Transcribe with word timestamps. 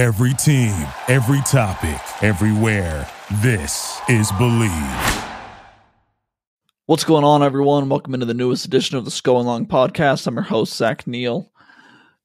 Every 0.00 0.32
team, 0.32 0.72
every 1.08 1.42
topic, 1.42 2.00
everywhere. 2.22 3.06
This 3.42 4.00
is 4.08 4.32
Believe. 4.32 4.72
What's 6.86 7.04
going 7.04 7.22
on, 7.22 7.42
everyone? 7.42 7.86
Welcome 7.90 8.14
into 8.14 8.24
the 8.24 8.32
newest 8.32 8.64
edition 8.64 8.96
of 8.96 9.04
the 9.04 9.20
Going 9.22 9.44
Long 9.44 9.66
podcast. 9.66 10.26
I'm 10.26 10.36
your 10.36 10.42
host, 10.42 10.74
Zach 10.74 11.06
Neel. 11.06 11.52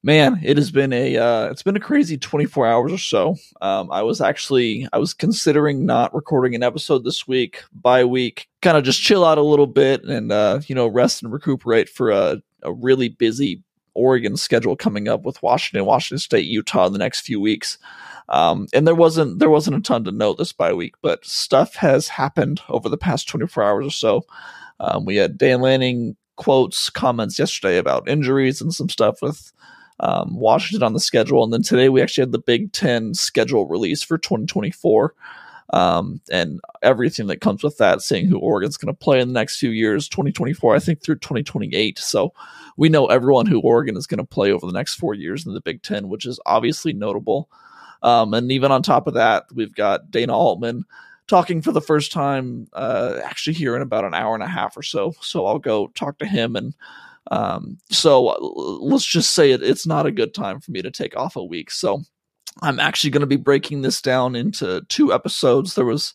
Man, 0.04 0.40
it 0.42 0.56
has 0.56 0.72
been 0.72 0.94
a 0.94 1.18
uh, 1.18 1.50
it's 1.50 1.64
been 1.64 1.76
a 1.76 1.82
crazy 1.82 2.18
24 2.18 2.66
hours 2.66 2.94
or 2.94 2.98
so. 2.98 3.35
Um, 3.60 3.92
I 3.92 4.03
was 4.03 4.21
actually 4.21 4.87
I 4.94 4.97
was 4.97 5.13
considering 5.13 5.85
not 5.85 6.15
recording 6.15 6.55
an 6.55 6.63
episode 6.63 7.03
this 7.03 7.28
week, 7.28 7.62
by 7.73 8.05
week, 8.05 8.47
kind 8.62 8.78
of 8.78 8.85
just 8.85 9.01
chill 9.01 9.26
out 9.26 9.37
a 9.37 9.42
little 9.42 9.67
bit 9.67 10.05
and 10.05 10.31
uh, 10.31 10.62
you 10.67 10.76
know 10.76 10.87
rest 10.87 11.23
and 11.23 11.33
recuperate 11.33 11.89
for 11.89 12.12
a, 12.12 12.42
a 12.63 12.71
really 12.71 13.10
busy 13.10 13.65
Oregon 13.96 14.38
schedule 14.38 14.76
coming 14.76 15.08
up 15.08 15.24
with 15.24 15.42
Washington, 15.42 15.86
Washington 15.86 16.20
State, 16.20 16.45
Utah 16.45 16.86
in 16.86 16.94
the 16.94 17.00
next 17.00 17.22
few 17.22 17.40
weeks. 17.40 17.77
Um, 18.30 18.68
and 18.73 18.88
there 18.88 18.95
wasn't 18.95 19.40
there 19.40 19.49
wasn't 19.49 19.77
a 19.77 19.81
ton 19.81 20.03
to 20.05 20.12
note 20.12 20.38
this 20.38 20.52
bye 20.52 20.73
week, 20.73 20.95
but 21.02 21.26
stuff 21.26 21.76
has 21.76 22.08
happened 22.08 22.62
over 22.70 22.89
the 22.89 22.98
past 22.98 23.27
24 23.27 23.63
hours 23.63 23.88
or 23.88 23.91
so. 23.91 24.26
Um, 24.80 25.05
we 25.05 25.16
had 25.16 25.38
Dan 25.38 25.62
Lanning 25.62 26.16
quotes, 26.36 26.89
comments 26.89 27.39
yesterday 27.39 27.77
about 27.77 28.09
injuries 28.09 28.62
and 28.62 28.73
some 28.73 28.89
stuff 28.89 29.22
with 29.22 29.53
um, 30.00 30.36
Washington 30.38 30.84
on 30.84 30.94
the 30.94 31.00
schedule, 31.00 31.44
and 31.44 31.53
then 31.53 31.62
today 31.64 31.89
we 31.89 32.02
actually 32.02 32.23
had 32.23 32.31
the 32.31 32.39
Big 32.39 32.72
Ten 32.73 33.14
schedule 33.14 33.67
release 33.67 34.03
for 34.03 34.17
2024. 34.17 35.14
Um, 35.71 36.21
and 36.31 36.59
everything 36.83 37.27
that 37.27 37.41
comes 37.41 37.63
with 37.63 37.77
that, 37.77 38.01
seeing 38.01 38.27
who 38.27 38.37
Oregon's 38.37 38.77
going 38.77 38.93
to 38.93 38.99
play 38.99 39.19
in 39.19 39.27
the 39.27 39.33
next 39.33 39.57
few 39.57 39.71
years, 39.71 40.07
2024, 40.07 40.75
I 40.75 40.79
think 40.79 41.01
through 41.01 41.17
2028. 41.17 41.97
So 41.99 42.33
we 42.77 42.89
know 42.89 43.07
everyone 43.07 43.47
who 43.47 43.61
Oregon 43.61 43.97
is 43.97 44.07
going 44.07 44.19
to 44.19 44.23
play 44.23 44.51
over 44.51 44.65
the 44.65 44.73
next 44.73 44.95
four 44.95 45.13
years 45.13 45.45
in 45.45 45.53
the 45.53 45.61
Big 45.61 45.81
Ten, 45.81 46.09
which 46.09 46.25
is 46.25 46.39
obviously 46.45 46.93
notable. 46.93 47.49
Um, 48.03 48.33
and 48.33 48.51
even 48.51 48.71
on 48.71 48.83
top 48.83 49.07
of 49.07 49.15
that, 49.15 49.45
we've 49.53 49.73
got 49.73 50.11
Dana 50.11 50.38
Altman 50.38 50.85
talking 51.27 51.61
for 51.61 51.72
the 51.72 51.81
first 51.81 52.11
time, 52.11 52.67
uh, 52.73 53.19
actually 53.23 53.53
here 53.53 53.75
in 53.75 53.81
about 53.81 54.05
an 54.05 54.13
hour 54.13 54.35
and 54.35 54.44
a 54.44 54.47
half 54.47 54.77
or 54.77 54.83
so. 54.83 55.13
So 55.22 55.45
I'll 55.47 55.59
go 55.59 55.88
talk 55.95 56.19
to 56.19 56.25
him. 56.25 56.55
And 56.55 56.75
um, 57.31 57.79
so 57.89 58.23
let's 58.81 59.05
just 59.05 59.33
say 59.33 59.52
it, 59.52 59.63
it's 59.63 59.88
not 59.88 60.05
a 60.05 60.11
good 60.11 60.35
time 60.35 60.59
for 60.59 60.69
me 60.72 60.83
to 60.83 60.91
take 60.91 61.17
off 61.17 61.35
a 61.35 61.44
week. 61.44 61.72
So 61.72 62.03
I'm 62.61 62.80
actually 62.80 63.09
going 63.09 63.22
to 63.22 63.28
be 63.28 63.36
breaking 63.36 63.81
this 63.81 64.02
down 64.02 64.36
into 64.36 64.81
two 64.88 65.14
episodes. 65.14 65.75
There 65.75 65.86
was 65.86 66.14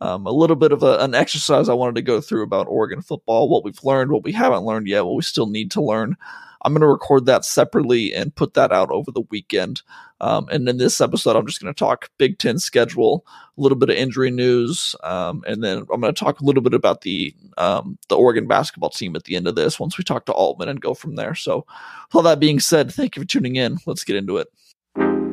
um, 0.00 0.26
a 0.26 0.32
little 0.32 0.56
bit 0.56 0.72
of 0.72 0.82
a, 0.82 0.98
an 0.98 1.14
exercise 1.14 1.68
I 1.68 1.74
wanted 1.74 1.96
to 1.96 2.02
go 2.02 2.20
through 2.20 2.42
about 2.42 2.68
Oregon 2.68 3.02
football, 3.02 3.48
what 3.48 3.64
we've 3.64 3.82
learned, 3.84 4.10
what 4.10 4.24
we 4.24 4.32
haven't 4.32 4.64
learned 4.64 4.88
yet, 4.88 5.04
what 5.04 5.16
we 5.16 5.22
still 5.22 5.46
need 5.46 5.70
to 5.72 5.82
learn. 5.82 6.16
I'm 6.64 6.72
going 6.72 6.82
to 6.82 6.86
record 6.86 7.26
that 7.26 7.44
separately 7.44 8.14
and 8.14 8.34
put 8.34 8.54
that 8.54 8.72
out 8.72 8.90
over 8.90 9.10
the 9.10 9.22
weekend. 9.30 9.82
Um, 10.20 10.46
and 10.50 10.68
in 10.68 10.78
this 10.78 11.00
episode, 11.00 11.34
I'm 11.34 11.46
just 11.46 11.60
going 11.60 11.74
to 11.74 11.78
talk 11.78 12.08
Big 12.18 12.38
Ten 12.38 12.58
schedule, 12.58 13.26
a 13.58 13.60
little 13.60 13.76
bit 13.76 13.90
of 13.90 13.96
injury 13.96 14.30
news, 14.30 14.94
um, 15.02 15.42
and 15.46 15.64
then 15.64 15.78
I'm 15.78 16.00
going 16.00 16.14
to 16.14 16.24
talk 16.24 16.40
a 16.40 16.44
little 16.44 16.62
bit 16.62 16.74
about 16.74 17.00
the 17.00 17.34
um, 17.58 17.98
the 18.08 18.16
Oregon 18.16 18.46
basketball 18.46 18.90
team 18.90 19.16
at 19.16 19.24
the 19.24 19.34
end 19.34 19.48
of 19.48 19.56
this. 19.56 19.80
Once 19.80 19.98
we 19.98 20.04
talk 20.04 20.26
to 20.26 20.32
Altman 20.32 20.68
and 20.68 20.80
go 20.80 20.94
from 20.94 21.16
there. 21.16 21.34
So, 21.34 21.66
with 21.66 22.14
all 22.14 22.22
that 22.22 22.38
being 22.38 22.60
said, 22.60 22.92
thank 22.92 23.16
you 23.16 23.22
for 23.22 23.28
tuning 23.28 23.56
in. 23.56 23.78
Let's 23.84 24.04
get 24.04 24.16
into 24.16 24.36
it. 24.36 25.31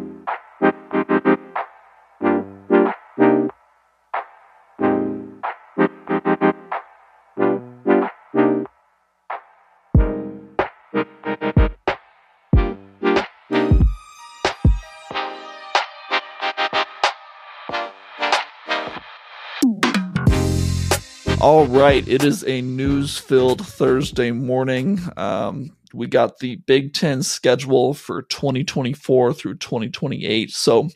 All 21.42 21.67
right, 21.67 22.06
it 22.08 22.23
is 22.23 22.44
a 22.45 22.62
news 22.62 23.17
filled 23.17 23.66
Thursday 23.66 24.31
morning. 24.31 25.00
Um, 25.18 25.75
we 25.94 26.08
got 26.08 26.40
the 26.40 26.58
Big 26.58 26.94
Ten 26.94 27.24
schedule 27.24 27.94
for 27.94 28.22
2024 28.22 29.34
through 29.34 29.56
2028. 29.56 30.52
So 30.52 30.90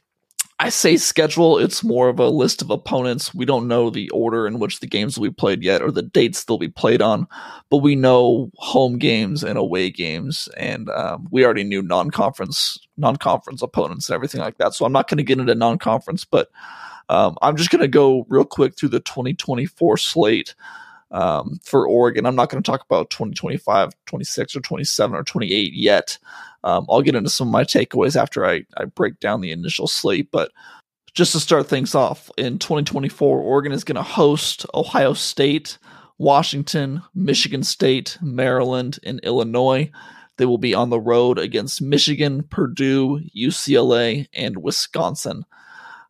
I 0.64 0.70
say 0.70 0.96
schedule, 0.96 1.58
it's 1.58 1.84
more 1.84 2.08
of 2.08 2.20
a 2.20 2.30
list 2.30 2.62
of 2.62 2.70
opponents. 2.70 3.36
We 3.36 3.44
don't 3.44 3.68
know 3.68 3.90
the 3.90 4.10
order 4.12 4.48
in 4.48 4.60
which 4.60 4.80
the 4.80 4.88
games 4.88 5.18
will 5.20 5.28
be 5.28 5.34
played 5.34 5.62
yet 5.62 5.82
or 5.82 5.92
the 5.92 6.02
dates 6.02 6.46
they'll 6.46 6.58
be 6.58 6.70
played 6.70 7.02
on, 7.02 7.28
but 7.70 7.80
we 7.80 7.98
know 7.98 8.50
home 8.56 8.98
games 8.98 9.44
and 9.44 9.58
away 9.58 9.90
games, 9.90 10.48
and 10.56 10.90
um, 10.92 11.28
we 11.32 11.44
already 11.44 11.66
knew 11.66 11.82
non 11.82 12.12
conference 12.12 12.80
non 12.96 13.18
conference 13.18 13.62
opponents 13.62 14.08
and 14.08 14.16
everything 14.16 14.40
like 14.40 14.58
that. 14.58 14.74
So 14.74 14.86
I'm 14.86 14.94
not 14.94 15.10
going 15.10 15.18
to 15.18 15.24
get 15.24 15.38
into 15.38 15.54
non 15.54 15.80
conference, 15.80 16.24
but 16.24 16.50
um, 17.10 17.38
I'm 17.42 17.58
just 17.58 17.70
going 17.70 17.82
to 17.82 17.90
go 17.90 18.26
real 18.30 18.46
quick 18.46 18.78
through 18.78 18.90
the 18.90 19.02
2024 19.02 19.98
slate 19.98 20.56
um, 21.12 21.60
for 21.62 21.86
Oregon. 21.86 22.26
I'm 22.26 22.38
not 22.38 22.50
going 22.50 22.64
to 22.64 22.72
talk 22.72 22.86
about 22.86 23.10
2025, 23.10 23.92
26, 24.06 24.56
or 24.56 24.62
27 24.62 25.14
or 25.14 25.24
28 25.24 25.74
yet. 25.74 26.18
Um, 26.64 26.86
I'll 26.90 27.02
get 27.02 27.16
into 27.16 27.30
some 27.30 27.48
of 27.48 27.52
my 27.52 27.64
takeaways 27.64 28.20
after 28.20 28.46
I, 28.46 28.64
I 28.78 28.86
break 28.86 29.20
down 29.20 29.42
the 29.42 29.52
initial 29.52 29.88
slate. 29.88 30.30
But 30.32 30.52
just 31.14 31.32
to 31.34 31.40
start 31.40 31.68
things 31.68 31.96
off, 31.96 32.30
in 32.38 32.60
2024, 32.60 33.40
Oregon 33.40 33.72
is 33.72 33.84
going 33.84 33.96
to 33.96 34.04
host 34.04 34.66
Ohio 34.74 35.14
State, 35.14 35.78
Washington, 36.18 37.02
Michigan 37.14 37.64
State, 37.64 38.18
Maryland, 38.22 39.00
and 39.04 39.20
Illinois. 39.24 39.92
They 40.38 40.46
will 40.46 40.58
be 40.58 40.74
on 40.74 40.90
the 40.90 41.00
road 41.00 41.38
against 41.38 41.82
Michigan, 41.82 42.44
Purdue, 42.44 43.22
UCLA, 43.36 44.28
and 44.34 44.58
Wisconsin 44.58 45.46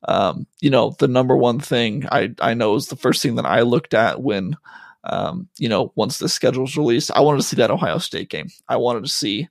um, 0.05 0.47
you 0.59 0.69
know, 0.69 0.95
the 0.99 1.07
number 1.07 1.35
one 1.35 1.59
thing 1.59 2.05
I, 2.11 2.33
I 2.39 2.53
know 2.53 2.75
is 2.75 2.87
the 2.87 2.95
first 2.95 3.21
thing 3.21 3.35
that 3.35 3.45
I 3.45 3.61
looked 3.61 3.93
at 3.93 4.21
when, 4.21 4.57
um, 5.05 5.47
you 5.57 5.69
know, 5.69 5.93
once 5.95 6.17
the 6.17 6.29
schedule's 6.29 6.77
released, 6.77 7.11
I 7.11 7.21
wanted 7.21 7.37
to 7.37 7.43
see 7.43 7.55
that 7.57 7.71
Ohio 7.71 7.97
State 7.97 8.29
game. 8.29 8.49
I 8.67 8.75
wanted 8.77 9.03
to 9.03 9.09
see 9.09 9.47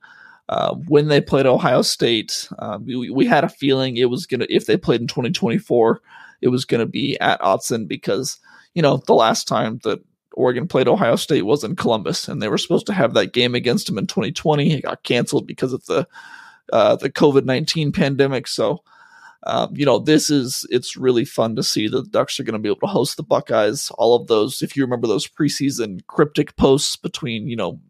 uh, 0.49 0.75
when 0.89 1.09
they 1.09 1.21
played 1.21 1.47
Ohio 1.47 1.83
State. 1.83 2.49
Uh, 2.59 2.79
we, 2.85 3.11
we 3.11 3.27
had 3.27 3.45
a 3.45 3.49
feeling 3.49 3.97
it 3.97 4.11
was 4.11 4.27
to, 4.41 4.55
if 4.55 4.67
they 4.67 4.77
played 4.77 5.01
in 5.01 5.07
2024, 5.07 6.03
it 6.41 6.49
was 6.49 6.65
to 6.67 6.87
be 6.87 7.19
at 7.21 7.41
Autzen 7.41 7.87
because, 7.87 8.39
you 8.75 8.83
know, 8.83 9.03
the 9.07 9.15
last 9.15 9.47
time 9.47 9.79
that 9.85 10.01
Oregon 10.35 10.67
played 10.67 10.89
Ohio 10.89 11.17
State 11.17 11.43
was 11.43 11.65
in 11.65 11.77
Columbus, 11.77 12.29
and 12.29 12.43
they 12.43 12.49
were 12.49 12.59
supposed 12.59 12.87
to 12.87 12.93
have 12.93 13.15
that 13.15 13.33
game 13.33 13.55
against 13.55 13.87
them 13.87 13.99
in 13.99 14.07
2020. 14.07 14.73
It 14.73 14.83
got 14.83 15.03
canceled 15.03 15.47
because 15.47 15.73
of 15.73 15.85
the 15.87 16.07
uh, 16.73 16.97
the 16.97 17.11
COVID 17.11 17.45
19 17.45 17.93
pandemic. 17.93 18.49
So, 18.49 18.83
um, 19.45 19.75
you 19.77 19.85
know, 19.85 19.99
this 19.99 20.31
is 20.31 20.67
it's 20.71 20.97
really 20.97 21.25
fun 21.25 21.57
to 21.57 21.63
see 21.63 21.89
that 21.89 22.03
the 22.03 22.11
Ducks 22.11 22.41
are 22.41 22.45
going 22.45 22.55
to 22.55 22.59
be 22.59 22.69
able 22.69 22.81
to 22.81 22.87
host 22.87 23.17
the 23.17 23.23
Buckeyes. 23.23 23.91
All 23.99 24.15
of 24.15 24.27
those, 24.27 24.63
if 24.63 24.77
you 24.77 24.83
remember 24.85 25.07
those 25.07 25.29
preseason 25.29 26.05
cryptic 26.07 26.57
posts 26.57 26.97
between 26.97 27.49
you 27.49 27.57
know 27.57 27.81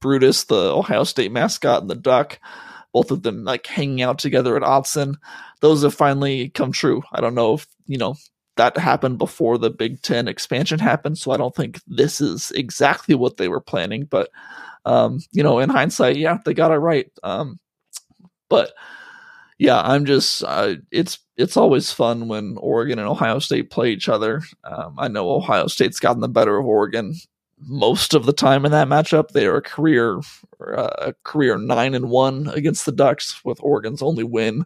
Brutus, 0.00 0.44
the 0.44 0.72
Ohio 0.74 1.04
State 1.04 1.32
mascot, 1.32 1.82
and 1.82 1.90
the 1.90 1.94
Duck, 1.94 2.38
both 2.92 3.10
of 3.10 3.22
them 3.22 3.44
like 3.44 3.66
hanging 3.66 4.02
out 4.02 4.18
together 4.18 4.56
at 4.56 4.62
Autzen. 4.62 5.16
those 5.60 5.82
have 5.82 5.94
finally 5.94 6.50
come 6.50 6.72
true. 6.72 7.02
I 7.12 7.20
don't 7.20 7.34
know 7.34 7.54
if 7.54 7.66
you 7.86 7.98
know 7.98 8.14
that 8.56 8.76
happened 8.76 9.18
before 9.18 9.56
the 9.56 9.70
Big 9.70 10.02
Ten 10.02 10.28
expansion 10.28 10.78
happened, 10.78 11.18
so 11.18 11.30
I 11.30 11.36
don't 11.36 11.54
think 11.54 11.80
this 11.86 12.20
is 12.20 12.50
exactly 12.52 13.14
what 13.14 13.36
they 13.36 13.48
were 13.48 13.60
planning. 13.60 14.04
But 14.04 14.30
um, 14.84 15.20
you 15.32 15.42
know, 15.42 15.58
in 15.58 15.70
hindsight, 15.70 16.16
yeah, 16.16 16.38
they 16.44 16.54
got 16.54 16.72
it 16.72 16.76
right. 16.76 17.10
Um, 17.22 17.58
but 18.48 18.72
yeah, 19.58 19.80
I'm 19.80 20.04
just 20.04 20.44
uh, 20.44 20.76
it's 20.90 21.18
it's 21.36 21.56
always 21.56 21.92
fun 21.92 22.28
when 22.28 22.56
Oregon 22.58 22.98
and 22.98 23.08
Ohio 23.08 23.38
State 23.38 23.70
play 23.70 23.90
each 23.90 24.08
other. 24.08 24.42
Um, 24.64 24.94
I 24.98 25.08
know 25.08 25.30
Ohio 25.30 25.66
State's 25.66 26.00
gotten 26.00 26.20
the 26.20 26.28
better 26.28 26.58
of 26.58 26.66
Oregon 26.66 27.14
most 27.66 28.14
of 28.14 28.26
the 28.26 28.32
time 28.32 28.64
in 28.64 28.72
that 28.72 28.88
matchup. 28.88 29.30
They 29.30 29.46
are 29.46 29.56
a 29.56 29.62
career 29.62 30.20
uh, 30.74 31.12
career 31.24 31.58
nine 31.58 31.94
and 31.94 32.10
one 32.10 32.48
against 32.48 32.86
the 32.86 32.92
Ducks, 32.92 33.44
with 33.44 33.62
Oregon's 33.62 34.02
only 34.02 34.24
win 34.24 34.64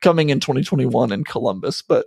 coming 0.00 0.30
in 0.30 0.40
2021 0.40 1.12
in 1.12 1.24
Columbus. 1.24 1.82
But 1.82 2.06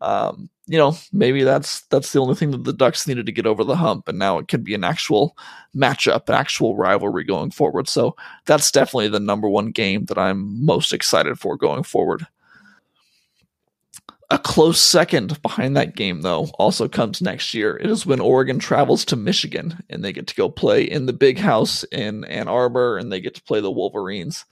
um, 0.00 0.48
you 0.66 0.78
know, 0.78 0.96
maybe 1.12 1.42
that's 1.42 1.82
that's 1.86 2.12
the 2.12 2.20
only 2.20 2.34
thing 2.34 2.52
that 2.52 2.64
the 2.64 2.72
Ducks 2.72 3.06
needed 3.06 3.26
to 3.26 3.32
get 3.32 3.46
over 3.46 3.64
the 3.64 3.76
hump, 3.76 4.08
and 4.08 4.18
now 4.18 4.38
it 4.38 4.48
could 4.48 4.64
be 4.64 4.74
an 4.74 4.84
actual 4.84 5.36
matchup, 5.76 6.28
an 6.28 6.34
actual 6.34 6.76
rivalry 6.76 7.24
going 7.24 7.50
forward. 7.50 7.88
So 7.88 8.16
that's 8.46 8.70
definitely 8.70 9.08
the 9.08 9.20
number 9.20 9.48
one 9.48 9.72
game 9.72 10.06
that 10.06 10.18
I'm 10.18 10.64
most 10.64 10.92
excited 10.92 11.38
for 11.38 11.56
going 11.56 11.82
forward. 11.82 12.26
A 14.32 14.38
close 14.38 14.80
second 14.80 15.42
behind 15.42 15.76
that 15.76 15.96
game, 15.96 16.22
though, 16.22 16.46
also 16.58 16.88
comes 16.88 17.20
next 17.20 17.52
year. 17.52 17.76
It 17.76 17.90
is 17.90 18.06
when 18.06 18.20
Oregon 18.20 18.60
travels 18.60 19.04
to 19.06 19.16
Michigan 19.16 19.82
and 19.90 20.04
they 20.04 20.12
get 20.12 20.28
to 20.28 20.36
go 20.36 20.48
play 20.48 20.84
in 20.84 21.06
the 21.06 21.12
big 21.12 21.36
house 21.38 21.82
in 21.84 22.24
Ann 22.24 22.46
Arbor 22.46 22.96
and 22.96 23.10
they 23.10 23.20
get 23.20 23.34
to 23.34 23.42
play 23.42 23.60
the 23.60 23.72
Wolverines. 23.72 24.44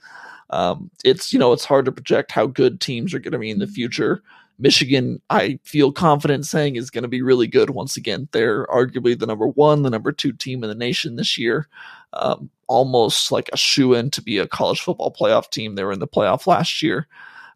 Um, 0.49 0.89
it's 1.05 1.31
you 1.31 1.39
know 1.39 1.53
it's 1.53 1.63
hard 1.63 1.85
to 1.85 1.91
project 1.91 2.31
how 2.31 2.47
good 2.47 2.81
teams 2.81 3.13
are 3.13 3.19
going 3.19 3.33
to 3.33 3.39
be 3.39 3.51
in 3.51 3.59
the 3.59 3.67
future 3.67 4.23
Michigan, 4.59 5.21
I 5.29 5.57
feel 5.63 5.91
confident 5.91 6.45
saying, 6.45 6.75
is 6.75 6.89
going 6.89 7.03
to 7.03 7.07
be 7.07 7.21
really 7.21 7.47
good 7.47 7.69
once 7.69 7.95
again. 7.95 8.27
They're 8.33 8.67
arguably 8.67 9.17
the 9.17 9.25
number 9.25 9.47
one, 9.47 9.83
the 9.83 9.89
number 9.89 10.11
two 10.11 10.33
team 10.33 10.63
in 10.63 10.69
the 10.69 10.75
nation 10.75 11.15
this 11.15 11.37
year. 11.37 11.67
Um, 12.11 12.49
almost 12.67 13.31
like 13.31 13.49
a 13.53 13.57
shoe 13.57 13.93
in 13.93 14.11
to 14.11 14.21
be 14.21 14.37
a 14.37 14.47
college 14.47 14.81
football 14.81 15.15
playoff 15.17 15.49
team. 15.49 15.75
They 15.75 15.83
were 15.83 15.93
in 15.93 15.99
the 15.99 16.07
playoff 16.07 16.45
last 16.45 16.83
year. 16.83 17.07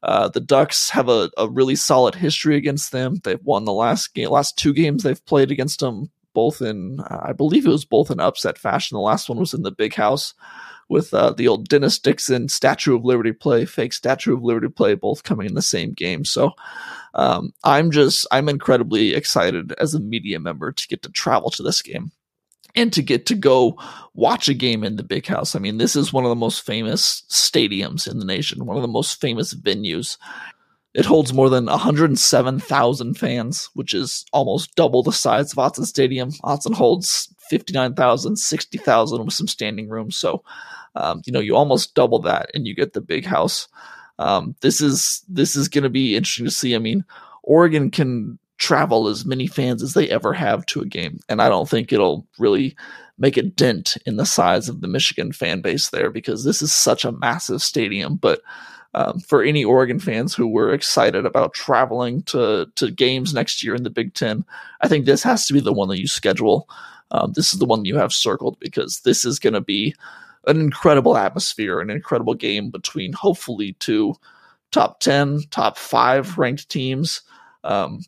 Uh, 0.03 0.27
the 0.27 0.41
Ducks 0.41 0.89
have 0.89 1.07
a, 1.07 1.31
a 1.37 1.47
really 1.47 1.77
solid 1.77 2.13
history 2.13 2.57
against 2.57 2.91
them. 2.91 3.21
They've 3.23 3.43
won 3.43 3.63
the 3.63 3.73
last 3.73 4.13
game, 4.13 4.29
last 4.29 4.57
two 4.57 4.73
games 4.73 5.01
they've 5.01 5.25
played 5.25 5.49
against 5.49 5.79
them, 5.79 6.11
both 6.33 6.61
in, 6.61 6.99
uh, 6.99 7.21
I 7.23 7.31
believe 7.31 7.65
it 7.65 7.69
was 7.69 7.85
both 7.85 8.11
in 8.11 8.19
upset 8.19 8.57
fashion. 8.57 8.95
The 8.95 9.01
last 9.01 9.29
one 9.29 9.39
was 9.39 9.53
in 9.53 9.63
the 9.63 9.71
big 9.71 9.95
house 9.95 10.33
with 10.89 11.13
uh, 11.13 11.31
the 11.31 11.47
old 11.47 11.69
Dennis 11.69 11.97
Dixon 11.97 12.49
Statue 12.49 12.97
of 12.97 13.05
Liberty 13.05 13.31
play, 13.31 13.63
fake 13.63 13.93
Statue 13.93 14.33
of 14.33 14.43
Liberty 14.43 14.67
play, 14.67 14.93
both 14.93 15.23
coming 15.23 15.47
in 15.47 15.55
the 15.55 15.61
same 15.61 15.93
game. 15.93 16.25
So 16.25 16.51
um, 17.13 17.53
I'm 17.63 17.89
just, 17.89 18.27
I'm 18.29 18.49
incredibly 18.49 19.13
excited 19.13 19.71
as 19.79 19.93
a 19.93 20.01
media 20.01 20.37
member 20.37 20.73
to 20.73 20.87
get 20.89 21.01
to 21.03 21.09
travel 21.09 21.49
to 21.51 21.63
this 21.63 21.81
game 21.81 22.11
and 22.75 22.91
to 22.93 23.01
get 23.01 23.25
to 23.27 23.35
go 23.35 23.77
watch 24.13 24.47
a 24.47 24.53
game 24.53 24.83
in 24.83 24.95
the 24.95 25.03
big 25.03 25.25
house. 25.25 25.55
I 25.55 25.59
mean, 25.59 25.77
this 25.77 25.95
is 25.95 26.13
one 26.13 26.23
of 26.23 26.29
the 26.29 26.35
most 26.35 26.65
famous 26.65 27.23
stadiums 27.29 28.09
in 28.09 28.19
the 28.19 28.25
nation, 28.25 28.65
one 28.65 28.77
of 28.77 28.81
the 28.81 28.87
most 28.87 29.19
famous 29.19 29.53
venues. 29.53 30.17
It 30.93 31.05
holds 31.05 31.33
more 31.33 31.49
than 31.49 31.65
107,000 31.65 33.13
fans, 33.15 33.69
which 33.73 33.93
is 33.93 34.25
almost 34.31 34.75
double 34.75 35.01
the 35.01 35.11
size 35.11 35.51
of 35.51 35.57
Autzen 35.57 35.85
Stadium. 35.85 36.31
Autzen 36.43 36.75
holds 36.75 37.33
59,000, 37.49 38.35
60,000 38.35 39.25
with 39.25 39.33
some 39.33 39.47
standing 39.47 39.89
room. 39.89 40.11
So, 40.11 40.43
um, 40.95 41.21
you 41.25 41.33
know, 41.33 41.39
you 41.39 41.55
almost 41.55 41.95
double 41.95 42.19
that 42.19 42.51
and 42.53 42.67
you 42.67 42.75
get 42.75 42.93
the 42.93 43.01
big 43.01 43.25
house. 43.25 43.67
Um, 44.19 44.55
this 44.61 44.81
is 44.81 45.23
this 45.27 45.55
is 45.55 45.67
going 45.67 45.83
to 45.83 45.89
be 45.89 46.15
interesting 46.15 46.45
to 46.45 46.51
see. 46.51 46.75
I 46.75 46.79
mean, 46.79 47.03
Oregon 47.41 47.89
can 47.89 48.37
travel 48.63 49.09
as 49.09 49.25
many 49.25 49.45
fans 49.45 49.83
as 49.83 49.93
they 49.93 50.09
ever 50.09 50.31
have 50.31 50.65
to 50.67 50.79
a 50.79 50.85
game. 50.85 51.19
And 51.27 51.41
I 51.41 51.49
don't 51.49 51.67
think 51.67 51.91
it'll 51.91 52.25
really 52.39 52.77
make 53.17 53.35
a 53.35 53.41
dent 53.41 53.97
in 54.05 54.15
the 54.15 54.25
size 54.25 54.69
of 54.69 54.79
the 54.79 54.87
Michigan 54.87 55.33
fan 55.33 55.59
base 55.59 55.89
there 55.89 56.09
because 56.09 56.45
this 56.45 56.61
is 56.61 56.71
such 56.71 57.03
a 57.03 57.11
massive 57.11 57.61
stadium. 57.61 58.15
But 58.15 58.41
um, 58.93 59.19
for 59.19 59.43
any 59.43 59.65
Oregon 59.65 59.99
fans 59.99 60.33
who 60.33 60.47
were 60.47 60.73
excited 60.73 61.25
about 61.25 61.53
traveling 61.53 62.21
to, 62.23 62.71
to 62.75 62.89
games 62.89 63.33
next 63.33 63.65
year 63.65 63.75
in 63.75 63.83
the 63.83 63.89
Big 63.89 64.13
Ten, 64.13 64.45
I 64.79 64.87
think 64.87 65.05
this 65.05 65.23
has 65.23 65.45
to 65.47 65.53
be 65.53 65.59
the 65.59 65.73
one 65.73 65.89
that 65.89 65.99
you 65.99 66.07
schedule. 66.07 66.69
Um, 67.11 67.33
this 67.33 67.53
is 67.53 67.59
the 67.59 67.65
one 67.65 67.83
you 67.83 67.97
have 67.97 68.13
circled 68.13 68.57
because 68.61 69.01
this 69.01 69.25
is 69.25 69.39
going 69.39 69.55
to 69.55 69.61
be 69.61 69.93
an 70.47 70.61
incredible 70.61 71.17
atmosphere, 71.17 71.81
an 71.81 71.89
incredible 71.89 72.33
game 72.33 72.69
between 72.69 73.11
hopefully 73.11 73.75
two 73.79 74.15
top 74.71 75.01
10, 75.01 75.41
top 75.51 75.77
five 75.77 76.37
ranked 76.37 76.69
teams. 76.69 77.23
Um, 77.65 77.99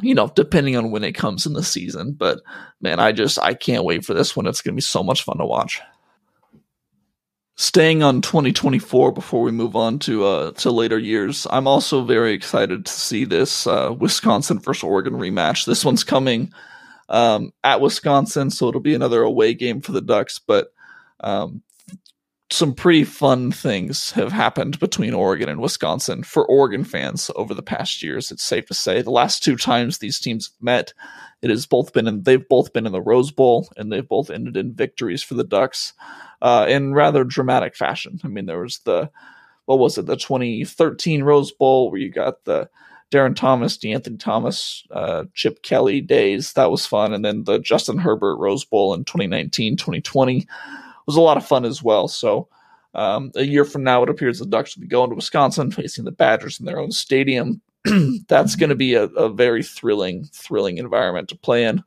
you 0.00 0.14
know, 0.14 0.30
depending 0.34 0.76
on 0.76 0.90
when 0.90 1.04
it 1.04 1.12
comes 1.12 1.46
in 1.46 1.52
the 1.52 1.62
season. 1.62 2.12
But 2.12 2.40
man, 2.80 3.00
I 3.00 3.12
just 3.12 3.38
I 3.38 3.54
can't 3.54 3.84
wait 3.84 4.04
for 4.04 4.14
this 4.14 4.36
one. 4.36 4.46
It's 4.46 4.60
going 4.60 4.74
to 4.74 4.76
be 4.76 4.82
so 4.82 5.02
much 5.02 5.22
fun 5.22 5.38
to 5.38 5.46
watch. 5.46 5.80
Staying 7.56 8.02
on 8.02 8.20
2024 8.20 9.12
before 9.12 9.42
we 9.42 9.52
move 9.52 9.76
on 9.76 10.00
to 10.00 10.24
uh, 10.24 10.50
to 10.52 10.72
later 10.72 10.98
years, 10.98 11.46
I'm 11.48 11.68
also 11.68 12.02
very 12.02 12.32
excited 12.32 12.86
to 12.86 12.92
see 12.92 13.24
this 13.24 13.66
uh, 13.66 13.94
Wisconsin 13.96 14.58
versus 14.58 14.82
Oregon 14.82 15.14
rematch. 15.14 15.64
This 15.64 15.84
one's 15.84 16.02
coming 16.02 16.52
um, 17.08 17.52
at 17.62 17.80
Wisconsin, 17.80 18.50
so 18.50 18.68
it'll 18.68 18.80
be 18.80 18.94
another 18.94 19.22
away 19.22 19.54
game 19.54 19.82
for 19.82 19.92
the 19.92 20.00
Ducks. 20.00 20.40
But 20.40 20.72
um, 21.20 21.62
some 22.50 22.74
pretty 22.74 23.04
fun 23.04 23.50
things 23.50 24.10
have 24.12 24.32
happened 24.32 24.78
between 24.78 25.14
Oregon 25.14 25.48
and 25.48 25.60
Wisconsin 25.60 26.22
for 26.22 26.46
Oregon 26.46 26.84
fans 26.84 27.30
over 27.36 27.54
the 27.54 27.62
past 27.62 28.02
years. 28.02 28.30
It's 28.30 28.44
safe 28.44 28.66
to 28.66 28.74
say 28.74 29.02
the 29.02 29.10
last 29.10 29.42
two 29.42 29.56
times 29.56 29.98
these 29.98 30.20
teams 30.20 30.50
met, 30.60 30.92
it 31.42 31.50
has 31.50 31.66
both 31.66 31.92
been 31.92 32.06
in 32.06 32.22
they've 32.22 32.46
both 32.48 32.72
been 32.72 32.86
in 32.86 32.92
the 32.92 33.00
Rose 33.00 33.30
Bowl 33.30 33.68
and 33.76 33.90
they've 33.90 34.06
both 34.06 34.30
ended 34.30 34.56
in 34.56 34.74
victories 34.74 35.22
for 35.22 35.34
the 35.34 35.44
Ducks 35.44 35.94
uh, 36.42 36.66
in 36.68 36.94
rather 36.94 37.24
dramatic 37.24 37.74
fashion. 37.74 38.20
I 38.24 38.28
mean, 38.28 38.46
there 38.46 38.60
was 38.60 38.78
the 38.80 39.10
what 39.64 39.78
was 39.78 39.96
it 39.96 40.06
the 40.06 40.16
2013 40.16 41.22
Rose 41.22 41.50
Bowl 41.50 41.90
where 41.90 42.00
you 42.00 42.10
got 42.10 42.44
the 42.44 42.68
Darren 43.10 43.36
Thomas, 43.36 43.78
DeAnthony 43.78 44.18
Thomas, 44.18 44.84
uh, 44.90 45.24
Chip 45.34 45.62
Kelly 45.62 46.00
days. 46.00 46.52
That 46.54 46.70
was 46.70 46.84
fun. 46.84 47.14
And 47.14 47.24
then 47.24 47.44
the 47.44 47.58
Justin 47.58 47.98
Herbert 47.98 48.36
Rose 48.36 48.64
Bowl 48.64 48.92
in 48.92 49.04
2019, 49.04 49.76
2020 49.76 50.46
was 51.06 51.16
a 51.16 51.20
lot 51.20 51.36
of 51.36 51.46
fun 51.46 51.64
as 51.64 51.82
well. 51.82 52.08
So 52.08 52.48
um, 52.94 53.32
a 53.34 53.44
year 53.44 53.64
from 53.64 53.82
now, 53.82 54.02
it 54.02 54.08
appears 54.08 54.38
the 54.38 54.46
Ducks 54.46 54.76
will 54.76 54.82
be 54.82 54.86
going 54.86 55.10
to 55.10 55.16
Wisconsin, 55.16 55.70
facing 55.70 56.04
the 56.04 56.12
Badgers 56.12 56.60
in 56.60 56.66
their 56.66 56.78
own 56.78 56.92
stadium. 56.92 57.60
That's 58.28 58.56
going 58.56 58.70
to 58.70 58.76
be 58.76 58.94
a, 58.94 59.04
a, 59.04 59.28
very 59.28 59.62
thrilling, 59.62 60.24
thrilling 60.32 60.78
environment 60.78 61.28
to 61.28 61.36
play 61.36 61.64
in. 61.64 61.82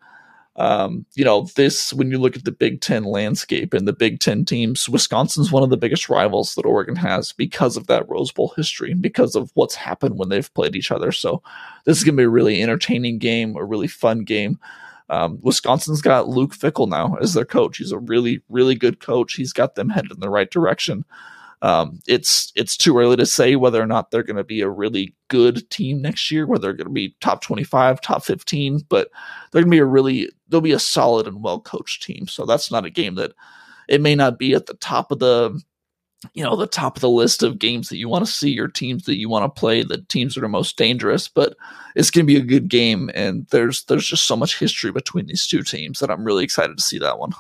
Um, 0.58 1.06
you 1.14 1.24
know, 1.24 1.48
this 1.56 1.94
when 1.94 2.10
you 2.10 2.18
look 2.18 2.36
at 2.36 2.44
the 2.44 2.52
Big 2.52 2.82
Ten 2.82 3.04
landscape 3.04 3.74
and 3.74 3.88
the 3.88 3.94
Big 3.94 4.20
Ten 4.20 4.44
teams, 4.44 4.90
Wisconsin's 4.90 5.52
one 5.52 5.62
of 5.62 5.70
the 5.70 5.78
biggest 5.78 6.10
rivals 6.10 6.56
that 6.56 6.66
Oregon 6.66 6.96
has 6.96 7.32
because 7.32 7.78
of 7.78 7.88
that 7.88 8.10
Rose 8.10 8.32
Bowl 8.32 8.54
history, 8.56 8.92
and 8.92 9.02
because 9.02 9.36
of 9.36 9.52
what's 9.54 9.76
happened 9.76 10.18
when 10.18 10.30
they've 10.30 10.54
played 10.56 10.76
each 10.76 10.92
other. 10.92 11.12
So 11.12 11.44
this 11.86 11.98
is 11.98 12.04
going 12.04 12.16
to 12.16 12.22
be 12.22 12.26
a 12.26 12.30
really 12.30 12.62
entertaining 12.62 13.20
game, 13.20 13.56
a 13.56 13.64
really 13.64 13.88
fun 13.88 14.24
game. 14.24 14.60
Um, 15.10 15.40
Wisconsin's 15.42 16.02
got 16.02 16.28
Luke 16.28 16.54
Fickell 16.54 16.90
now 16.90 17.16
as 17.22 17.34
their 17.34 17.46
coach. 17.46 17.78
He's 17.78 17.92
a 17.92 18.00
really, 18.00 18.42
really 18.50 18.76
good 18.76 19.00
coach. 19.00 19.34
He's 19.34 19.54
got 19.54 19.76
them 19.76 19.90
headed 19.90 20.12
in 20.12 20.20
the 20.20 20.30
right 20.30 20.50
direction. 20.50 21.06
Um, 21.62 22.00
it's 22.08 22.52
it's 22.56 22.78
too 22.78 22.98
early 23.00 23.16
to 23.16 23.26
say 23.26 23.56
whether 23.56 23.82
or 23.82 23.88
not 23.88 24.12
they're 24.12 24.22
going 24.22 24.38
to 24.38 24.44
be 24.44 24.62
a 24.62 24.70
really 24.70 25.16
good 25.28 25.68
team 25.72 26.02
next 26.02 26.30
year, 26.30 26.46
whether 26.46 26.62
they're 26.62 26.74
going 26.74 26.88
to 26.88 26.94
be 26.94 27.16
top 27.20 27.42
twenty 27.42 27.64
five, 27.64 28.00
top 28.00 28.24
fifteen, 28.24 28.82
but 28.90 29.10
they're 29.52 29.64
going 29.64 29.72
to 29.72 29.76
be 29.76 29.80
a 29.80 29.86
really 29.86 30.30
they'll 30.50 30.62
be 30.62 30.72
a 30.72 30.80
solid 30.80 31.26
and 31.26 31.42
well 31.42 31.60
coached 31.60 32.04
team. 32.04 32.28
So 32.28 32.46
that's 32.46 32.72
not 32.72 32.86
a 32.86 32.92
game 32.92 33.16
that 33.16 33.34
it 33.88 34.02
may 34.02 34.14
not 34.14 34.38
be 34.38 34.54
at 34.54 34.68
the 34.68 34.76
top 34.76 35.12
of 35.12 35.20
the 35.20 35.60
you 36.34 36.44
know 36.44 36.56
the 36.56 36.68
top 36.68 36.98
of 36.98 37.02
the 37.02 37.10
list 37.10 37.44
of 37.44 37.60
games 37.60 37.90
that 37.90 37.98
you 37.98 38.10
want 38.10 38.26
to 38.26 38.32
see 38.32 38.60
or 38.60 38.68
teams 38.68 39.06
that 39.06 39.18
you 39.18 39.30
want 39.30 39.44
to 39.44 39.60
play 39.60 39.84
the 39.84 40.00
teams 40.10 40.34
that 40.34 40.44
are 40.44 40.50
most 40.50 40.78
dangerous 40.78 41.28
but 41.28 41.56
it's 41.96 42.10
going 42.10 42.26
to 42.26 42.34
be 42.34 42.40
a 42.40 42.46
good 42.46 42.70
game 42.70 43.12
and 43.14 43.46
there's 43.52 43.84
there's 43.86 44.08
just 44.08 44.26
so 44.26 44.36
much 44.36 44.60
history 44.60 44.92
between 44.92 45.28
these 45.28 45.46
two 45.46 45.62
teams 45.62 46.00
that 46.00 46.10
i'm 46.10 46.24
really 46.24 46.44
excited 46.44 46.78
to 46.78 46.84
see 46.84 47.00
that 47.00 47.20
one. 47.20 47.34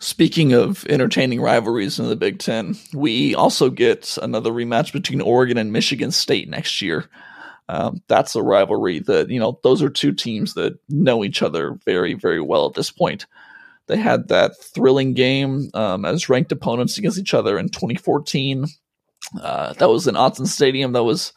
Speaking 0.00 0.52
of 0.52 0.84
entertaining 0.86 1.40
rivalries 1.40 1.98
in 1.98 2.08
the 2.08 2.16
big 2.16 2.38
ten 2.38 2.76
we 2.92 3.34
also 3.34 3.70
get 3.70 4.18
another 4.22 4.50
rematch 4.50 4.92
between 4.92 5.20
oregon 5.20 5.56
and 5.56 5.72
michigan 5.72 6.10
state 6.10 6.48
next 6.48 6.82
year. 6.82 7.08
Um, 7.66 8.02
that's 8.08 8.36
a 8.36 8.42
rivalry 8.42 8.98
that 9.00 9.30
you 9.30 9.40
know 9.40 9.58
those 9.62 9.82
are 9.82 9.88
two 9.88 10.12
teams 10.12 10.54
that 10.54 10.78
know 10.90 11.24
each 11.24 11.42
other 11.42 11.78
very 11.84 12.14
very 12.14 12.40
well 12.40 12.66
at 12.66 12.74
this 12.74 12.90
point 12.90 13.26
they 13.86 13.96
had 13.96 14.28
that 14.28 14.52
thrilling 14.60 15.14
game 15.14 15.70
um, 15.74 16.04
as 16.04 16.28
ranked 16.28 16.52
opponents 16.52 16.96
against 16.98 17.18
each 17.18 17.34
other 17.34 17.58
in 17.58 17.68
2014. 17.68 18.66
Uh, 19.40 19.72
that 19.74 19.88
was 19.88 20.06
in 20.06 20.14
Autzen 20.14 20.46
Stadium. 20.46 20.92
That 20.92 21.04
was 21.04 21.32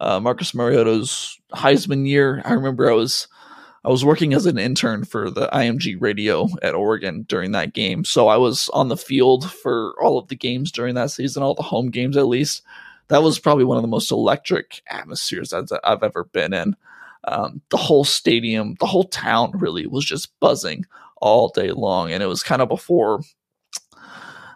uh, 0.00 0.20
Marcus 0.20 0.54
Mariota's 0.54 1.38
Heisman 1.52 2.06
year. 2.06 2.42
I 2.44 2.52
remember 2.52 2.90
I 2.90 2.94
was 2.94 3.28
I 3.84 3.88
was 3.88 4.04
working 4.04 4.34
as 4.34 4.46
an 4.46 4.58
intern 4.58 5.04
for 5.04 5.30
the 5.30 5.48
IMG 5.52 5.96
radio 6.00 6.48
at 6.60 6.74
Oregon 6.74 7.24
during 7.28 7.52
that 7.52 7.72
game, 7.72 8.04
so 8.04 8.26
I 8.26 8.36
was 8.36 8.68
on 8.70 8.88
the 8.88 8.96
field 8.96 9.50
for 9.50 9.94
all 10.02 10.18
of 10.18 10.28
the 10.28 10.34
games 10.34 10.72
during 10.72 10.96
that 10.96 11.12
season, 11.12 11.42
all 11.42 11.54
the 11.54 11.62
home 11.62 11.90
games 11.90 12.16
at 12.16 12.26
least. 12.26 12.62
That 13.08 13.22
was 13.22 13.38
probably 13.38 13.64
one 13.64 13.76
of 13.76 13.84
the 13.84 13.88
most 13.88 14.10
electric 14.10 14.82
atmospheres 14.88 15.52
I've 15.52 16.02
ever 16.02 16.24
been 16.24 16.52
in. 16.52 16.74
Um, 17.28 17.60
the 17.70 17.76
whole 17.76 18.02
stadium, 18.02 18.74
the 18.80 18.86
whole 18.86 19.04
town 19.04 19.52
really 19.54 19.86
was 19.86 20.04
just 20.04 20.38
buzzing 20.40 20.84
all 21.20 21.48
day 21.48 21.70
long. 21.70 22.12
And 22.12 22.22
it 22.22 22.26
was 22.26 22.42
kind 22.42 22.62
of 22.62 22.68
before, 22.68 23.20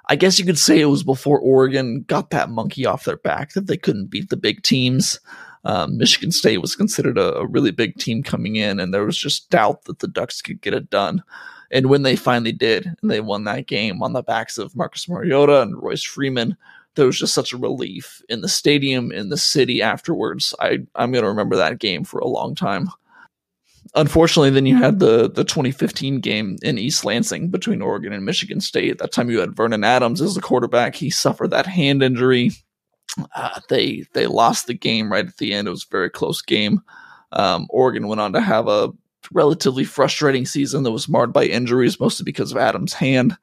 I 0.08 0.16
guess 0.16 0.38
you 0.38 0.44
could 0.44 0.58
say 0.58 0.80
it 0.80 0.86
was 0.86 1.02
before 1.02 1.38
Oregon 1.38 2.04
got 2.06 2.30
that 2.30 2.50
monkey 2.50 2.86
off 2.86 3.04
their 3.04 3.18
back 3.18 3.52
that 3.52 3.66
they 3.66 3.76
couldn't 3.76 4.10
beat 4.10 4.28
the 4.30 4.36
big 4.36 4.62
teams. 4.62 5.20
Um, 5.64 5.98
Michigan 5.98 6.32
State 6.32 6.58
was 6.58 6.74
considered 6.74 7.18
a, 7.18 7.34
a, 7.36 7.46
really 7.46 7.70
big 7.70 7.96
team 7.96 8.22
coming 8.22 8.56
in, 8.56 8.80
and 8.80 8.94
there 8.94 9.04
was 9.04 9.18
just 9.18 9.50
doubt 9.50 9.84
that 9.84 9.98
the 9.98 10.08
Ducks 10.08 10.40
could 10.40 10.62
get 10.62 10.72
it 10.72 10.88
done. 10.88 11.22
And 11.70 11.86
when 11.86 12.02
they 12.02 12.16
finally 12.16 12.52
did, 12.52 12.86
and 12.86 13.10
they 13.10 13.20
won 13.20 13.44
that 13.44 13.66
game 13.66 14.02
on 14.02 14.14
the 14.14 14.22
backs 14.22 14.56
of 14.56 14.74
Marcus 14.74 15.08
Mariota 15.08 15.60
and 15.60 15.80
Royce 15.80 16.02
Freeman, 16.02 16.56
there 16.96 17.06
was 17.06 17.18
just 17.18 17.34
such 17.34 17.52
a 17.52 17.58
relief 17.58 18.22
in 18.28 18.40
the 18.40 18.48
stadium, 18.48 19.12
in 19.12 19.28
the 19.28 19.36
city 19.36 19.80
afterwards. 19.82 20.54
I, 20.60 20.78
I'm 20.96 21.12
going 21.12 21.22
to 21.22 21.28
remember 21.28 21.56
that 21.56 21.78
game 21.78 22.04
for 22.04 22.18
a 22.18 22.26
long 22.26 22.54
time 22.54 22.88
unfortunately, 23.94 24.50
then 24.50 24.66
you 24.66 24.76
had 24.76 24.98
the 24.98 25.30
the 25.30 25.44
2015 25.44 26.20
game 26.20 26.56
in 26.62 26.78
East 26.78 27.04
Lansing 27.04 27.48
between 27.48 27.82
Oregon 27.82 28.12
and 28.12 28.24
Michigan 28.24 28.60
State. 28.60 28.98
That 28.98 29.12
time, 29.12 29.30
you 29.30 29.40
had 29.40 29.56
Vernon 29.56 29.84
Adams 29.84 30.20
as 30.20 30.34
the 30.34 30.40
quarterback. 30.40 30.94
He 30.94 31.10
suffered 31.10 31.50
that 31.50 31.66
hand 31.66 32.02
injury. 32.02 32.52
Uh, 33.34 33.60
they 33.68 34.04
they 34.12 34.26
lost 34.26 34.66
the 34.66 34.74
game 34.74 35.10
right 35.10 35.26
at 35.26 35.36
the 35.38 35.52
end. 35.52 35.68
It 35.68 35.72
was 35.72 35.84
a 35.84 35.90
very 35.90 36.10
close 36.10 36.42
game. 36.42 36.80
Um, 37.32 37.66
Oregon 37.70 38.08
went 38.08 38.20
on 38.20 38.32
to 38.32 38.40
have 38.40 38.68
a 38.68 38.90
relatively 39.32 39.84
frustrating 39.84 40.46
season 40.46 40.82
that 40.82 40.90
was 40.90 41.08
marred 41.08 41.32
by 41.32 41.44
injuries, 41.44 42.00
mostly 42.00 42.24
because 42.24 42.50
of 42.52 42.58
Adams' 42.58 42.92
hand. 42.92 43.36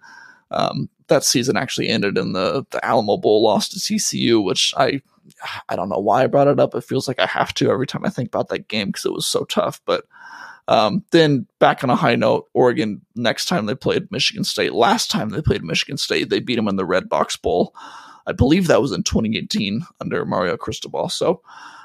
Um, 0.51 0.89
that 1.07 1.23
season 1.23 1.57
actually 1.57 1.89
ended 1.89 2.17
in 2.17 2.33
the 2.33 2.65
the 2.71 2.83
Alamo 2.85 3.17
Bowl 3.17 3.43
loss 3.43 3.69
to 3.69 3.79
TCU, 3.79 4.43
which 4.43 4.73
I 4.77 5.01
I 5.69 5.75
don't 5.75 5.89
know 5.89 5.99
why 5.99 6.23
I 6.23 6.27
brought 6.27 6.47
it 6.47 6.59
up. 6.59 6.75
It 6.75 6.83
feels 6.83 7.07
like 7.07 7.19
I 7.19 7.25
have 7.25 7.53
to 7.55 7.69
every 7.69 7.87
time 7.87 8.05
I 8.05 8.09
think 8.09 8.27
about 8.27 8.49
that 8.49 8.67
game 8.67 8.87
because 8.87 9.05
it 9.05 9.13
was 9.13 9.25
so 9.25 9.43
tough. 9.45 9.81
But 9.85 10.05
um, 10.67 11.03
then 11.11 11.47
back 11.59 11.83
on 11.83 11.89
a 11.89 11.95
high 11.95 12.15
note, 12.15 12.49
Oregon 12.53 13.01
next 13.15 13.45
time 13.45 13.65
they 13.65 13.75
played 13.75 14.11
Michigan 14.11 14.43
State. 14.43 14.73
Last 14.73 15.09
time 15.09 15.29
they 15.29 15.41
played 15.41 15.63
Michigan 15.63 15.97
State, 15.97 16.29
they 16.29 16.39
beat 16.39 16.55
them 16.55 16.67
in 16.67 16.75
the 16.75 16.85
Redbox 16.85 17.41
Bowl. 17.41 17.73
I 18.25 18.33
believe 18.33 18.67
that 18.67 18.81
was 18.81 18.91
in 18.91 19.03
2018 19.03 19.85
under 20.01 20.25
Mario 20.25 20.57
Cristobal. 20.57 21.07
So 21.09 21.41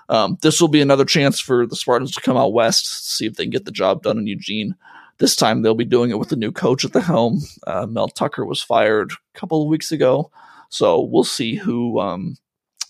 um, 0.08 0.36
this 0.42 0.60
will 0.60 0.68
be 0.68 0.80
another 0.80 1.04
chance 1.04 1.38
for 1.38 1.66
the 1.66 1.76
Spartans 1.76 2.10
to 2.12 2.20
come 2.20 2.36
out 2.36 2.52
west, 2.52 3.08
see 3.16 3.26
if 3.26 3.34
they 3.34 3.44
can 3.44 3.50
get 3.50 3.64
the 3.64 3.70
job 3.70 4.02
done 4.02 4.18
in 4.18 4.26
Eugene. 4.26 4.74
This 5.18 5.36
time 5.36 5.62
they'll 5.62 5.74
be 5.74 5.84
doing 5.84 6.10
it 6.10 6.18
with 6.18 6.32
a 6.32 6.36
new 6.36 6.50
coach 6.50 6.84
at 6.84 6.92
the 6.92 7.00
helm. 7.00 7.42
Uh, 7.66 7.86
Mel 7.86 8.08
Tucker 8.08 8.44
was 8.44 8.60
fired 8.60 9.12
a 9.12 9.38
couple 9.38 9.62
of 9.62 9.68
weeks 9.68 9.92
ago, 9.92 10.32
so 10.68 11.00
we'll 11.00 11.22
see 11.22 11.54
who 11.54 12.00
um, 12.00 12.36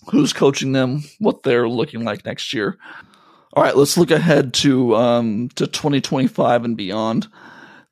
who's 0.09 0.33
coaching 0.33 0.71
them, 0.71 1.03
what 1.19 1.43
they're 1.43 1.69
looking 1.69 2.03
like 2.03 2.25
next 2.25 2.53
year. 2.53 2.77
All 3.55 3.61
right, 3.61 3.77
let's 3.77 3.97
look 3.97 4.09
ahead 4.09 4.51
to 4.55 4.95
um, 4.95 5.49
to 5.49 5.67
2025 5.67 6.65
and 6.65 6.75
beyond. 6.75 7.27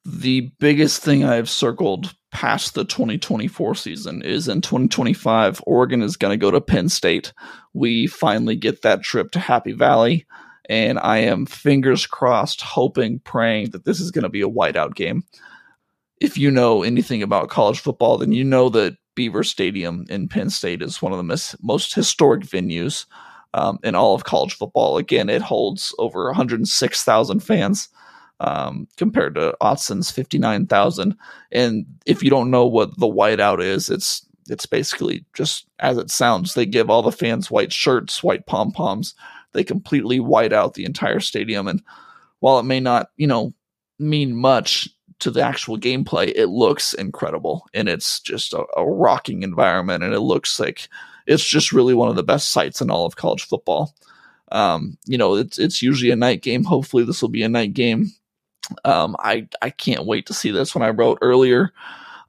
The 0.04 0.52
biggest 0.60 1.04
thing 1.04 1.24
I've 1.24 1.50
circled 1.52 2.16
past 2.32 2.74
the 2.74 2.84
2024 2.84 3.76
season 3.76 4.24
is 4.24 4.48
in 4.48 4.62
2025, 4.62 5.62
Oregon 5.68 6.02
is 6.02 6.18
going 6.18 6.32
to 6.32 6.44
go 6.44 6.50
to 6.50 6.60
Penn 6.60 6.90
State. 6.90 7.32
We 7.74 8.08
finally 8.08 8.56
get 8.56 8.82
that 8.82 9.04
trip 9.04 9.30
to 9.32 9.40
Happy 9.40 9.74
Valley, 9.74 10.26
and 10.68 10.98
I 10.98 11.20
am 11.20 11.46
fingers 11.46 12.08
crossed, 12.08 12.62
hoping, 12.62 13.20
praying 13.20 13.70
that 13.72 13.86
this 13.86 14.00
is 14.00 14.10
going 14.10 14.24
to 14.24 14.30
be 14.30 14.42
a 14.42 14.50
whiteout 14.50 14.96
game. 14.96 15.26
If 16.20 16.40
you 16.40 16.50
know 16.50 16.82
anything 16.82 17.22
about 17.22 17.50
college 17.50 17.82
football, 17.82 18.18
then 18.18 18.32
you 18.32 18.44
know 18.44 18.70
that 18.70 18.98
Beaver 19.14 19.44
Stadium 19.44 20.06
in 20.10 20.28
Penn 20.28 20.50
State 20.50 20.82
is 20.82 21.04
one 21.04 21.12
of 21.12 21.20
the 21.20 21.58
most 21.62 21.94
historic 21.94 22.42
venues 22.42 23.06
um, 23.54 23.80
in 23.84 23.96
all 23.96 24.16
of 24.16 24.24
college 24.24 24.54
football. 24.54 24.98
Again, 24.98 25.30
it 25.30 25.42
holds 25.42 25.94
over 26.00 26.26
106,000 26.26 27.40
fans 27.42 27.90
um, 28.40 28.88
compared 28.98 29.36
to 29.36 29.56
Autzen's 29.62 30.12
59,000. 30.12 31.16
And 31.52 31.86
if 32.06 32.24
you 32.24 32.30
don't 32.30 32.52
know 32.52 32.66
what 32.66 32.98
the 33.00 33.08
whiteout 33.08 33.62
is, 33.62 33.90
it's 33.90 34.26
it's 34.50 34.66
basically 34.66 35.24
just 35.34 35.68
as 35.80 35.98
it 35.98 36.10
sounds. 36.10 36.54
They 36.54 36.66
give 36.66 36.90
all 36.90 37.04
the 37.04 37.12
fans 37.12 37.52
white 37.52 37.72
shirts, 37.72 38.24
white 38.24 38.48
pom 38.48 38.72
poms. 38.72 39.14
They 39.54 39.64
completely 39.64 40.20
white 40.20 40.52
out 40.52 40.74
the 40.74 40.86
entire 40.86 41.20
stadium. 41.20 41.68
And 41.68 41.82
while 42.40 42.60
it 42.60 42.64
may 42.64 42.80
not, 42.80 43.12
you 43.18 43.28
know, 43.28 43.54
mean 44.00 44.36
much 44.36 44.90
to 45.20 45.30
the 45.30 45.42
actual 45.42 45.78
gameplay, 45.78 46.34
it 46.36 46.48
looks 46.48 46.94
incredible. 46.94 47.68
And 47.74 47.88
it's 47.88 48.20
just 48.20 48.54
a, 48.54 48.66
a 48.76 48.86
rocking 48.86 49.44
environment. 49.44 50.04
And 50.04 50.14
it 50.14 50.22
looks 50.22 50.60
like 50.60 50.90
it's 51.32 51.48
just 51.48 51.72
really 51.72 51.94
one 51.94 52.10
of 52.10 52.16
the 52.16 52.24
best 52.24 52.50
sites 52.50 52.82
in 52.82 52.92
all 52.92 53.06
of 53.06 53.16
college 53.16 53.44
football. 53.44 53.96
Um, 54.52 54.98
you 55.06 55.18
know, 55.18 55.36
it's 55.36 55.58
it's 55.58 55.82
usually 55.82 56.12
a 56.12 56.16
night 56.16 56.42
game. 56.42 56.64
Hopefully, 56.64 57.04
this 57.04 57.22
will 57.22 57.30
be 57.30 57.44
a 57.44 57.50
night 57.50 57.74
game. 57.74 58.12
Um, 58.84 59.16
I 59.20 59.48
I 59.62 59.70
can't 59.70 60.06
wait 60.06 60.26
to 60.28 60.34
see 60.34 60.52
this. 60.52 60.76
When 60.76 60.84
I 60.84 60.90
wrote 60.90 61.20
earlier, 61.22 61.72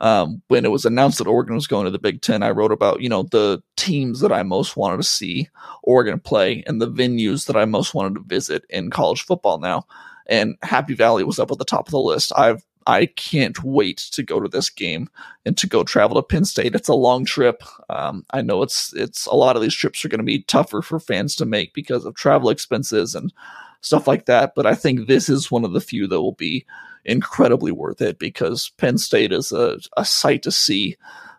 um, 0.00 0.40
when 0.48 0.64
it 0.64 0.70
was 0.70 0.84
announced 0.84 1.18
that 1.18 1.26
Oregon 1.26 1.56
was 1.56 1.66
going 1.66 1.84
to 1.84 1.90
the 1.90 1.98
Big 1.98 2.22
Ten, 2.22 2.42
I 2.44 2.50
wrote 2.50 2.72
about 2.72 3.00
you 3.00 3.08
know 3.08 3.24
the 3.24 3.62
teams 3.76 4.20
that 4.20 4.32
I 4.32 4.44
most 4.44 4.76
wanted 4.76 4.98
to 4.98 5.02
see 5.02 5.48
Oregon 5.82 6.20
play 6.20 6.62
and 6.66 6.80
the 6.80 6.90
venues 6.90 7.46
that 7.46 7.56
I 7.56 7.64
most 7.64 7.94
wanted 7.94 8.14
to 8.14 8.24
visit 8.24 8.64
in 8.70 8.90
college 8.90 9.22
football 9.22 9.58
now. 9.58 9.86
And 10.26 10.56
Happy 10.62 10.94
Valley 10.94 11.24
was 11.24 11.40
up 11.40 11.50
at 11.50 11.58
the 11.58 11.64
top 11.64 11.88
of 11.88 11.90
the 11.90 11.98
list. 11.98 12.32
I've 12.36 12.62
I 12.86 13.06
can't 13.06 13.62
wait 13.62 13.98
to 14.12 14.22
go 14.22 14.40
to 14.40 14.48
this 14.48 14.70
game 14.70 15.08
and 15.44 15.56
to 15.58 15.66
go 15.66 15.84
travel 15.84 16.16
to 16.16 16.22
Penn 16.22 16.44
State. 16.44 16.74
It's 16.74 16.88
a 16.88 16.94
long 16.94 17.24
trip. 17.24 17.62
Um, 17.88 18.24
I 18.30 18.42
know 18.42 18.62
it's 18.62 18.92
it's 18.94 19.26
a 19.26 19.34
lot 19.34 19.56
of 19.56 19.62
these 19.62 19.74
trips 19.74 20.04
are 20.04 20.08
going 20.08 20.18
to 20.18 20.24
be 20.24 20.42
tougher 20.42 20.82
for 20.82 21.00
fans 21.00 21.36
to 21.36 21.44
make 21.44 21.74
because 21.74 22.04
of 22.04 22.14
travel 22.14 22.50
expenses 22.50 23.14
and 23.14 23.32
stuff 23.80 24.06
like 24.06 24.26
that. 24.26 24.54
But 24.54 24.66
I 24.66 24.74
think 24.74 25.06
this 25.06 25.28
is 25.28 25.50
one 25.50 25.64
of 25.64 25.72
the 25.72 25.80
few 25.80 26.06
that 26.06 26.20
will 26.20 26.32
be 26.32 26.64
incredibly 27.04 27.72
worth 27.72 28.00
it 28.00 28.18
because 28.18 28.70
Penn 28.78 28.98
State 28.98 29.32
is 29.32 29.52
a, 29.52 29.78
a 29.96 30.04
sight 30.04 30.42
to 30.44 30.52
see, 30.52 30.96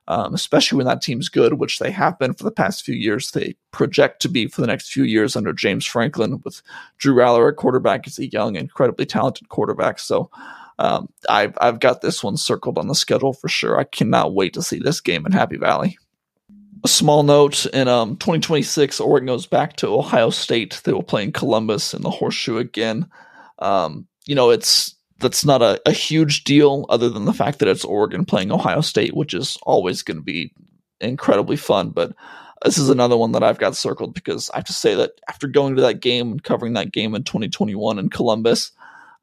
um, 0.07 0.33
especially 0.33 0.77
when 0.77 0.87
that 0.87 1.01
team's 1.01 1.29
good, 1.29 1.53
which 1.53 1.79
they 1.79 1.91
have 1.91 2.19
been 2.19 2.33
for 2.33 2.43
the 2.43 2.51
past 2.51 2.83
few 2.83 2.95
years. 2.95 3.31
They 3.31 3.55
project 3.71 4.21
to 4.23 4.29
be 4.29 4.47
for 4.47 4.61
the 4.61 4.67
next 4.67 4.91
few 4.91 5.03
years 5.03 5.35
under 5.35 5.53
James 5.53 5.85
Franklin 5.85 6.41
with 6.43 6.61
Drew 6.97 7.15
Allar 7.15 7.49
at 7.49 7.57
quarterback. 7.57 8.05
He's 8.05 8.19
a 8.19 8.27
young, 8.27 8.55
incredibly 8.55 9.05
talented 9.05 9.49
quarterback. 9.49 9.99
So 9.99 10.29
um, 10.79 11.09
I've 11.29 11.57
I've 11.59 11.79
got 11.79 12.01
this 12.01 12.23
one 12.23 12.37
circled 12.37 12.77
on 12.77 12.87
the 12.87 12.95
schedule 12.95 13.33
for 13.33 13.47
sure. 13.47 13.79
I 13.79 13.83
cannot 13.83 14.33
wait 14.33 14.53
to 14.53 14.61
see 14.61 14.79
this 14.79 15.01
game 15.01 15.25
in 15.25 15.31
Happy 15.31 15.57
Valley. 15.57 15.97
A 16.83 16.87
small 16.87 17.23
note 17.23 17.65
in 17.67 17.87
um, 17.87 18.17
2026, 18.17 18.99
Oregon 18.99 19.27
goes 19.27 19.45
back 19.45 19.77
to 19.77 19.87
Ohio 19.87 20.29
State. 20.31 20.81
They 20.83 20.91
will 20.91 21.03
play 21.03 21.23
in 21.23 21.31
Columbus 21.31 21.93
in 21.93 22.01
the 22.01 22.09
Horseshoe 22.09 22.57
again. 22.57 23.07
Um, 23.59 24.07
you 24.25 24.35
know, 24.35 24.49
it's 24.49 24.95
that's 25.19 25.45
not 25.45 25.61
a, 25.61 25.81
a 25.85 25.91
huge 25.91 26.43
deal 26.43 26.85
other 26.89 27.09
than 27.09 27.25
the 27.25 27.33
fact 27.33 27.59
that 27.59 27.69
it's 27.69 27.85
Oregon 27.85 28.25
playing 28.25 28.51
Ohio 28.51 28.81
State, 28.81 29.15
which 29.15 29.33
is 29.33 29.57
always 29.63 30.01
going 30.01 30.17
to 30.17 30.23
be 30.23 30.53
incredibly 30.99 31.55
fun. 31.55 31.91
But 31.91 32.13
this 32.65 32.77
is 32.77 32.89
another 32.89 33.15
one 33.15 33.31
that 33.33 33.43
I've 33.43 33.59
got 33.59 33.75
circled 33.75 34.13
because 34.13 34.49
I 34.49 34.57
have 34.57 34.65
to 34.65 34.73
say 34.73 34.95
that 34.95 35.11
after 35.29 35.47
going 35.47 35.75
to 35.75 35.81
that 35.83 36.01
game 36.01 36.31
and 36.31 36.43
covering 36.43 36.73
that 36.73 36.91
game 36.91 37.15
in 37.15 37.23
2021 37.23 37.99
in 37.99 38.09
Columbus, 38.09 38.71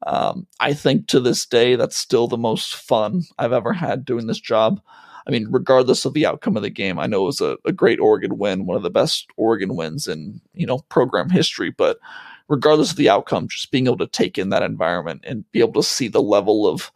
um, 0.07 0.47
I 0.59 0.73
think 0.73 1.07
to 1.07 1.19
this 1.19 1.45
day, 1.45 1.75
that's 1.75 1.97
still 1.97 2.27
the 2.27 2.37
most 2.37 2.75
fun 2.75 3.23
I've 3.37 3.53
ever 3.53 3.73
had 3.73 4.05
doing 4.05 4.27
this 4.27 4.39
job. 4.39 4.81
I 5.27 5.31
mean, 5.31 5.47
regardless 5.51 6.05
of 6.05 6.13
the 6.13 6.25
outcome 6.25 6.57
of 6.57 6.63
the 6.63 6.69
game, 6.69 6.97
I 6.97 7.05
know 7.05 7.23
it 7.23 7.27
was 7.27 7.41
a, 7.41 7.57
a 7.65 7.71
great 7.71 7.99
Oregon 7.99 8.37
win, 8.37 8.65
one 8.65 8.77
of 8.77 8.83
the 8.83 8.89
best 8.89 9.27
Oregon 9.37 9.75
wins 9.75 10.07
in 10.07 10.41
you 10.53 10.65
know 10.65 10.79
program 10.89 11.29
history. 11.29 11.69
But 11.69 11.99
regardless 12.47 12.91
of 12.91 12.97
the 12.97 13.09
outcome, 13.09 13.47
just 13.47 13.71
being 13.71 13.87
able 13.87 13.97
to 13.97 14.07
take 14.07 14.37
in 14.37 14.49
that 14.49 14.63
environment 14.63 15.23
and 15.25 15.49
be 15.51 15.59
able 15.59 15.81
to 15.81 15.87
see 15.87 16.07
the 16.07 16.21
level 16.21 16.67
of 16.67 16.91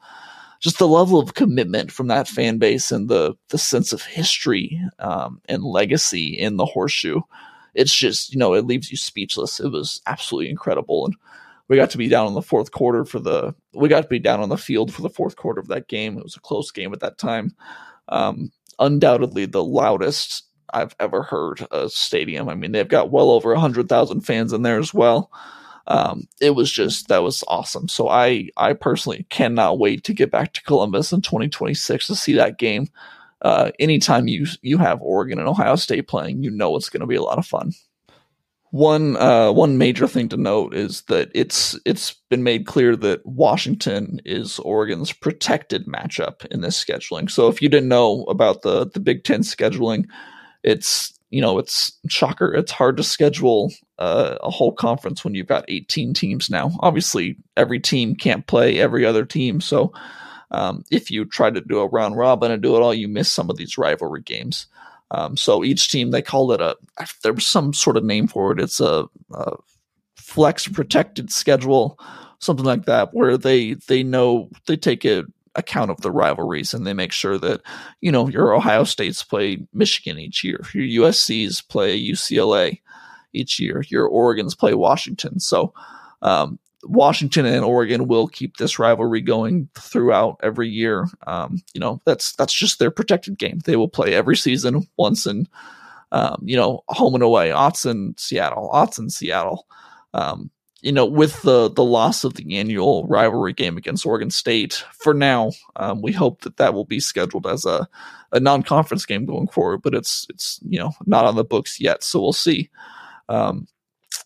just 0.59 0.79
the 0.79 0.87
level 0.87 1.19
of 1.19 1.35
commitment 1.35 1.91
from 1.91 2.07
that 2.07 2.27
fan 2.27 2.57
base 2.57 2.91
and 2.91 3.07
the 3.07 3.35
the 3.49 3.57
sense 3.59 3.93
of 3.93 4.01
history 4.01 4.81
um, 4.97 5.39
and 5.47 5.63
legacy 5.63 6.29
in 6.29 6.57
the 6.57 6.65
horseshoe, 6.65 7.21
it's 7.75 7.93
just 7.93 8.33
you 8.33 8.39
know 8.39 8.55
it 8.55 8.65
leaves 8.65 8.89
you 8.89 8.97
speechless. 8.97 9.59
It 9.59 9.71
was 9.71 10.01
absolutely 10.07 10.49
incredible 10.49 11.05
and 11.05 11.15
we 11.67 11.75
got 11.75 11.89
to 11.91 11.97
be 11.97 12.07
down 12.07 12.27
in 12.27 12.33
the 12.33 12.41
fourth 12.41 12.71
quarter 12.71 13.05
for 13.05 13.19
the 13.19 13.55
we 13.73 13.89
got 13.89 14.01
to 14.01 14.07
be 14.07 14.19
down 14.19 14.39
on 14.39 14.49
the 14.49 14.57
field 14.57 14.93
for 14.93 15.01
the 15.01 15.09
fourth 15.09 15.35
quarter 15.35 15.59
of 15.59 15.67
that 15.67 15.87
game. 15.87 16.17
It 16.17 16.23
was 16.23 16.35
a 16.35 16.41
close 16.41 16.71
game 16.71 16.93
at 16.93 16.99
that 16.99 17.17
time. 17.17 17.55
Um, 18.09 18.51
undoubtedly 18.79 19.45
the 19.45 19.63
loudest 19.63 20.43
I've 20.73 20.95
ever 20.99 21.23
heard 21.23 21.65
a 21.71 21.89
stadium. 21.89 22.49
I 22.49 22.55
mean, 22.55 22.71
they've 22.71 22.87
got 22.87 23.11
well 23.11 23.31
over 23.31 23.53
a 23.53 23.59
hundred 23.59 23.89
thousand 23.89 24.21
fans 24.21 24.53
in 24.53 24.61
there 24.61 24.79
as 24.79 24.93
well. 24.93 25.31
Um, 25.87 26.27
it 26.41 26.51
was 26.51 26.71
just 26.71 27.07
that 27.07 27.23
was 27.23 27.43
awesome. 27.47 27.87
So 27.87 28.09
I 28.09 28.49
I 28.57 28.73
personally 28.73 29.25
cannot 29.29 29.79
wait 29.79 30.03
to 30.05 30.13
get 30.13 30.31
back 30.31 30.53
to 30.53 30.63
Columbus 30.63 31.11
in 31.13 31.21
2026 31.21 32.07
to 32.07 32.15
see 32.15 32.33
that 32.33 32.57
game. 32.57 32.87
Uh, 33.41 33.71
anytime 33.79 34.27
you 34.27 34.47
you 34.61 34.77
have 34.77 35.01
Oregon 35.01 35.39
and 35.39 35.47
Ohio 35.47 35.75
State 35.75 36.07
playing, 36.07 36.43
you 36.43 36.49
know 36.49 36.75
it's 36.75 36.89
going 36.89 37.01
to 37.01 37.07
be 37.07 37.15
a 37.15 37.21
lot 37.23 37.37
of 37.37 37.45
fun. 37.45 37.71
One 38.75 39.15
uh, 39.15 39.53
one 39.53 39.77
major 39.77 40.05
thing 40.05 40.27
to 40.27 40.35
note 40.35 40.75
is 40.75 41.03
that 41.03 41.31
it's 41.33 41.79
it's 41.85 42.15
been 42.29 42.43
made 42.43 42.65
clear 42.65 42.97
that 42.97 43.25
Washington 43.25 44.19
is 44.25 44.59
Oregon's 44.59 45.13
protected 45.13 45.85
matchup 45.85 46.45
in 46.47 46.59
this 46.59 46.83
scheduling. 46.83 47.31
So 47.31 47.47
if 47.47 47.61
you 47.61 47.69
didn't 47.69 47.87
know 47.87 48.23
about 48.23 48.63
the 48.63 48.85
the 48.85 48.99
Big 48.99 49.23
Ten 49.23 49.43
scheduling, 49.43 50.07
it's 50.61 51.17
you 51.29 51.39
know 51.39 51.57
it's 51.57 51.97
shocker. 52.09 52.53
It's 52.53 52.73
hard 52.73 52.97
to 52.97 53.03
schedule 53.03 53.71
uh, 53.97 54.39
a 54.43 54.51
whole 54.51 54.73
conference 54.73 55.23
when 55.23 55.35
you've 55.35 55.47
got 55.47 55.63
18 55.69 56.13
teams 56.13 56.49
now. 56.49 56.71
Obviously, 56.81 57.37
every 57.55 57.79
team 57.79 58.13
can't 58.13 58.45
play 58.45 58.77
every 58.77 59.05
other 59.05 59.23
team, 59.23 59.61
so 59.61 59.93
um, 60.51 60.83
if 60.91 61.09
you 61.09 61.23
try 61.23 61.49
to 61.49 61.61
do 61.61 61.79
a 61.79 61.87
round 61.87 62.17
robin 62.17 62.51
and 62.51 62.61
do 62.61 62.75
it 62.75 62.81
all, 62.81 62.93
you 62.93 63.07
miss 63.07 63.31
some 63.31 63.49
of 63.49 63.55
these 63.55 63.77
rivalry 63.77 64.21
games. 64.21 64.67
Um, 65.11 65.37
so 65.37 65.63
each 65.63 65.89
team 65.89 66.11
they 66.11 66.21
called 66.21 66.51
it 66.53 66.61
a 66.61 66.75
there 67.23 67.33
was 67.33 67.47
some 67.47 67.73
sort 67.73 67.97
of 67.97 68.03
name 68.03 68.27
for 68.27 68.51
it. 68.51 68.59
It's 68.59 68.79
a, 68.79 69.05
a 69.33 69.53
flex 70.17 70.67
protected 70.67 71.31
schedule, 71.31 71.99
something 72.39 72.65
like 72.65 72.85
that, 72.85 73.13
where 73.13 73.37
they 73.37 73.75
they 73.87 74.03
know 74.03 74.49
they 74.67 74.77
take 74.77 75.05
a 75.05 75.25
account 75.57 75.89
of 75.89 76.01
the 76.01 76.11
rivalries 76.11 76.73
and 76.73 76.85
they 76.85 76.93
make 76.93 77.11
sure 77.11 77.37
that 77.37 77.61
you 78.01 78.11
know 78.11 78.27
your 78.27 78.53
Ohio 78.53 78.83
States 78.83 79.23
play 79.23 79.59
Michigan 79.73 80.19
each 80.19 80.43
year, 80.43 80.59
your 80.73 81.05
USC's 81.05 81.61
play 81.61 81.99
UCLA 81.99 82.81
each 83.33 83.59
year, 83.59 83.83
your 83.89 84.07
Oregon's 84.07 84.55
play 84.55 84.73
Washington. 84.73 85.39
So 85.39 85.73
um, 86.21 86.59
Washington 86.85 87.45
and 87.45 87.65
Oregon 87.65 88.07
will 88.07 88.27
keep 88.27 88.57
this 88.57 88.79
rivalry 88.79 89.21
going 89.21 89.69
throughout 89.77 90.39
every 90.43 90.69
year. 90.69 91.07
Um, 91.27 91.61
you 91.73 91.79
know, 91.79 92.01
that's 92.05 92.33
that's 92.33 92.53
just 92.53 92.79
their 92.79 92.91
protected 92.91 93.37
game. 93.37 93.59
They 93.65 93.75
will 93.75 93.89
play 93.89 94.13
every 94.13 94.37
season 94.37 94.87
once 94.97 95.25
in, 95.25 95.47
um, 96.11 96.41
you 96.43 96.55
know, 96.55 96.83
home 96.87 97.15
and 97.15 97.23
away. 97.23 97.49
Autzen, 97.49 98.19
Seattle, 98.19 98.69
Autzen, 98.73 99.11
Seattle. 99.11 99.65
Um, 100.13 100.51
you 100.81 100.91
know, 100.91 101.05
with 101.05 101.41
the 101.41 101.71
the 101.71 101.83
loss 101.83 102.23
of 102.23 102.35
the 102.35 102.57
annual 102.57 103.07
rivalry 103.07 103.53
game 103.53 103.75
against 103.75 104.05
Oregon 104.05 104.29
State, 104.29 104.83
for 104.99 105.15
now, 105.15 105.51
um, 105.77 106.01
we 106.01 106.11
hope 106.11 106.41
that 106.41 106.57
that 106.57 106.75
will 106.75 106.85
be 106.85 106.99
scheduled 106.99 107.47
as 107.47 107.65
a 107.65 107.87
a 108.31 108.39
non 108.39 108.61
conference 108.61 109.05
game 109.05 109.25
going 109.25 109.47
forward. 109.47 109.81
But 109.81 109.95
it's 109.95 110.27
it's 110.29 110.59
you 110.67 110.77
know 110.77 110.91
not 111.07 111.25
on 111.25 111.35
the 111.35 111.43
books 111.43 111.79
yet, 111.81 112.03
so 112.03 112.21
we'll 112.21 112.33
see. 112.33 112.69
Um, 113.29 113.67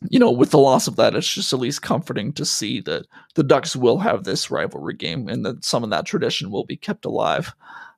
you 0.10 0.20
know, 0.20 0.32
with 0.32 0.51
the 0.51 0.58
loss 0.58 0.88
of 0.88 0.96
that, 0.96 1.15
it's 1.15 1.32
just 1.32 1.51
at 1.51 1.60
least 1.60 1.82
comforting 1.82 2.32
to 2.34 2.46
see 2.46 2.79
that 2.82 3.06
the 3.36 3.44
Ducks 3.44 3.75
will 3.75 3.98
have 3.98 4.24
this 4.24 4.50
rivalry 4.50 4.96
game 4.96 5.27
and 5.27 5.46
that 5.46 5.65
some 5.65 5.84
of 5.84 5.89
that 5.89 6.06
tradition 6.06 6.51
will 6.51 6.65
be 6.65 6.77
kept 6.77 7.06
alive. 7.06 7.53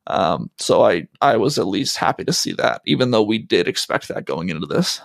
Um, 0.07 0.49
so 0.57 0.83
I 0.83 1.07
I 1.21 1.37
was 1.37 1.59
at 1.59 1.67
least 1.67 1.97
happy 1.97 2.23
to 2.23 2.33
see 2.33 2.53
that, 2.53 2.81
even 2.85 3.11
though 3.11 3.21
we 3.21 3.37
did 3.37 3.67
expect 3.67 4.07
that 4.07 4.25
going 4.25 4.49
into 4.49 4.65
this. 4.65 4.99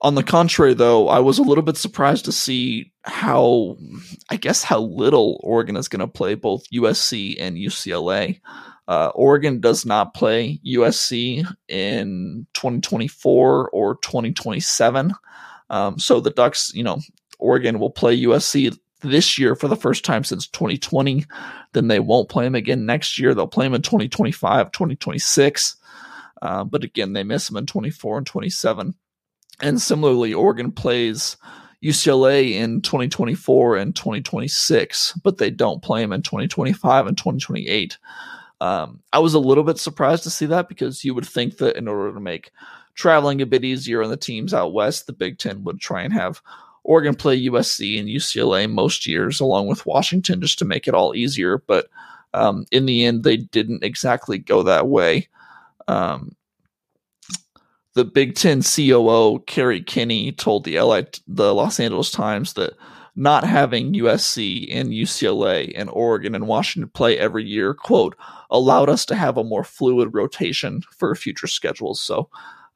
On 0.00 0.14
the 0.14 0.22
contrary, 0.22 0.74
though, 0.74 1.08
I 1.08 1.18
was 1.18 1.38
a 1.38 1.42
little 1.42 1.64
bit 1.64 1.78
surprised 1.78 2.26
to 2.26 2.32
see 2.32 2.92
how, 3.02 3.78
I 4.28 4.36
guess, 4.36 4.62
how 4.62 4.80
little 4.80 5.40
Oregon 5.42 5.76
is 5.76 5.88
going 5.88 6.00
to 6.00 6.06
play 6.06 6.34
both 6.34 6.70
USC 6.70 7.36
and 7.40 7.56
UCLA. 7.56 8.38
Uh, 8.86 9.10
Oregon 9.14 9.60
does 9.60 9.86
not 9.86 10.12
play 10.12 10.60
USC 10.66 11.46
in 11.68 12.46
2024 12.52 13.70
or 13.70 13.94
2027. 13.96 15.14
Um, 15.70 15.98
so 15.98 16.20
the 16.20 16.30
Ducks, 16.30 16.72
you 16.74 16.82
know, 16.82 16.98
Oregon 17.38 17.78
will 17.78 17.90
play 17.90 18.20
USC 18.22 18.76
this 19.00 19.38
year 19.38 19.54
for 19.54 19.68
the 19.68 19.76
first 19.76 20.04
time 20.04 20.24
since 20.24 20.46
2020. 20.48 21.24
Then 21.72 21.88
they 21.88 22.00
won't 22.00 22.28
play 22.28 22.44
them 22.44 22.54
again 22.54 22.86
next 22.86 23.18
year. 23.18 23.34
They'll 23.34 23.46
play 23.46 23.66
them 23.66 23.74
in 23.74 23.82
2025, 23.82 24.72
2026. 24.72 25.76
Uh, 26.42 26.64
but 26.64 26.84
again, 26.84 27.12
they 27.12 27.22
miss 27.22 27.46
them 27.46 27.56
in 27.56 27.66
24 27.66 28.18
and 28.18 28.26
27. 28.26 28.94
And 29.62 29.80
similarly, 29.80 30.34
Oregon 30.34 30.72
plays 30.72 31.36
UCLA 31.82 32.52
in 32.52 32.80
2024 32.80 33.76
and 33.76 33.94
2026, 33.94 35.12
but 35.22 35.38
they 35.38 35.50
don't 35.50 35.82
play 35.82 36.00
them 36.00 36.12
in 36.12 36.22
2025 36.22 37.06
and 37.06 37.16
2028. 37.16 37.98
Um, 38.60 39.02
I 39.12 39.18
was 39.18 39.34
a 39.34 39.38
little 39.38 39.64
bit 39.64 39.78
surprised 39.78 40.22
to 40.24 40.30
see 40.30 40.46
that 40.46 40.68
because 40.68 41.04
you 41.04 41.14
would 41.14 41.26
think 41.26 41.58
that 41.58 41.76
in 41.76 41.86
order 41.86 42.12
to 42.12 42.20
make 42.20 42.50
traveling 42.94 43.40
a 43.42 43.46
bit 43.46 43.64
easier 43.64 44.02
on 44.02 44.10
the 44.10 44.16
teams 44.16 44.54
out 44.54 44.72
west, 44.72 45.06
the 45.06 45.12
Big 45.12 45.38
Ten 45.38 45.64
would 45.64 45.80
try 45.80 46.02
and 46.02 46.12
have 46.12 46.40
Oregon 46.84 47.14
play 47.14 47.40
USC 47.46 47.98
and 47.98 48.08
UCLA 48.08 48.70
most 48.70 49.06
years, 49.06 49.40
along 49.40 49.66
with 49.66 49.86
Washington, 49.86 50.40
just 50.40 50.58
to 50.58 50.64
make 50.64 50.86
it 50.86 50.94
all 50.94 51.14
easier. 51.14 51.58
But 51.58 51.88
um, 52.34 52.66
in 52.70 52.86
the 52.86 53.04
end, 53.04 53.24
they 53.24 53.36
didn't 53.38 53.84
exactly 53.84 54.38
go 54.38 54.62
that 54.62 54.88
way. 54.88 55.28
Um, 55.88 56.36
the 57.94 58.04
Big 58.04 58.34
Ten 58.34 58.62
COO 58.62 59.38
Kerry 59.46 59.80
Kenny 59.80 60.32
told 60.32 60.64
the 60.64 60.78
LA, 60.78 61.02
the 61.26 61.54
Los 61.54 61.80
Angeles 61.80 62.10
Times 62.10 62.54
that 62.54 62.74
not 63.16 63.44
having 63.44 63.94
USC 63.94 64.66
and 64.74 64.90
UCLA 64.90 65.72
and 65.76 65.88
Oregon 65.90 66.34
and 66.34 66.48
Washington 66.48 66.90
play 66.90 67.16
every 67.16 67.44
year, 67.44 67.72
quote, 67.72 68.16
allowed 68.50 68.88
us 68.88 69.06
to 69.06 69.14
have 69.14 69.36
a 69.36 69.44
more 69.44 69.62
fluid 69.62 70.10
rotation 70.12 70.82
for 70.96 71.14
future 71.14 71.46
schedules. 71.46 72.00
So 72.00 72.28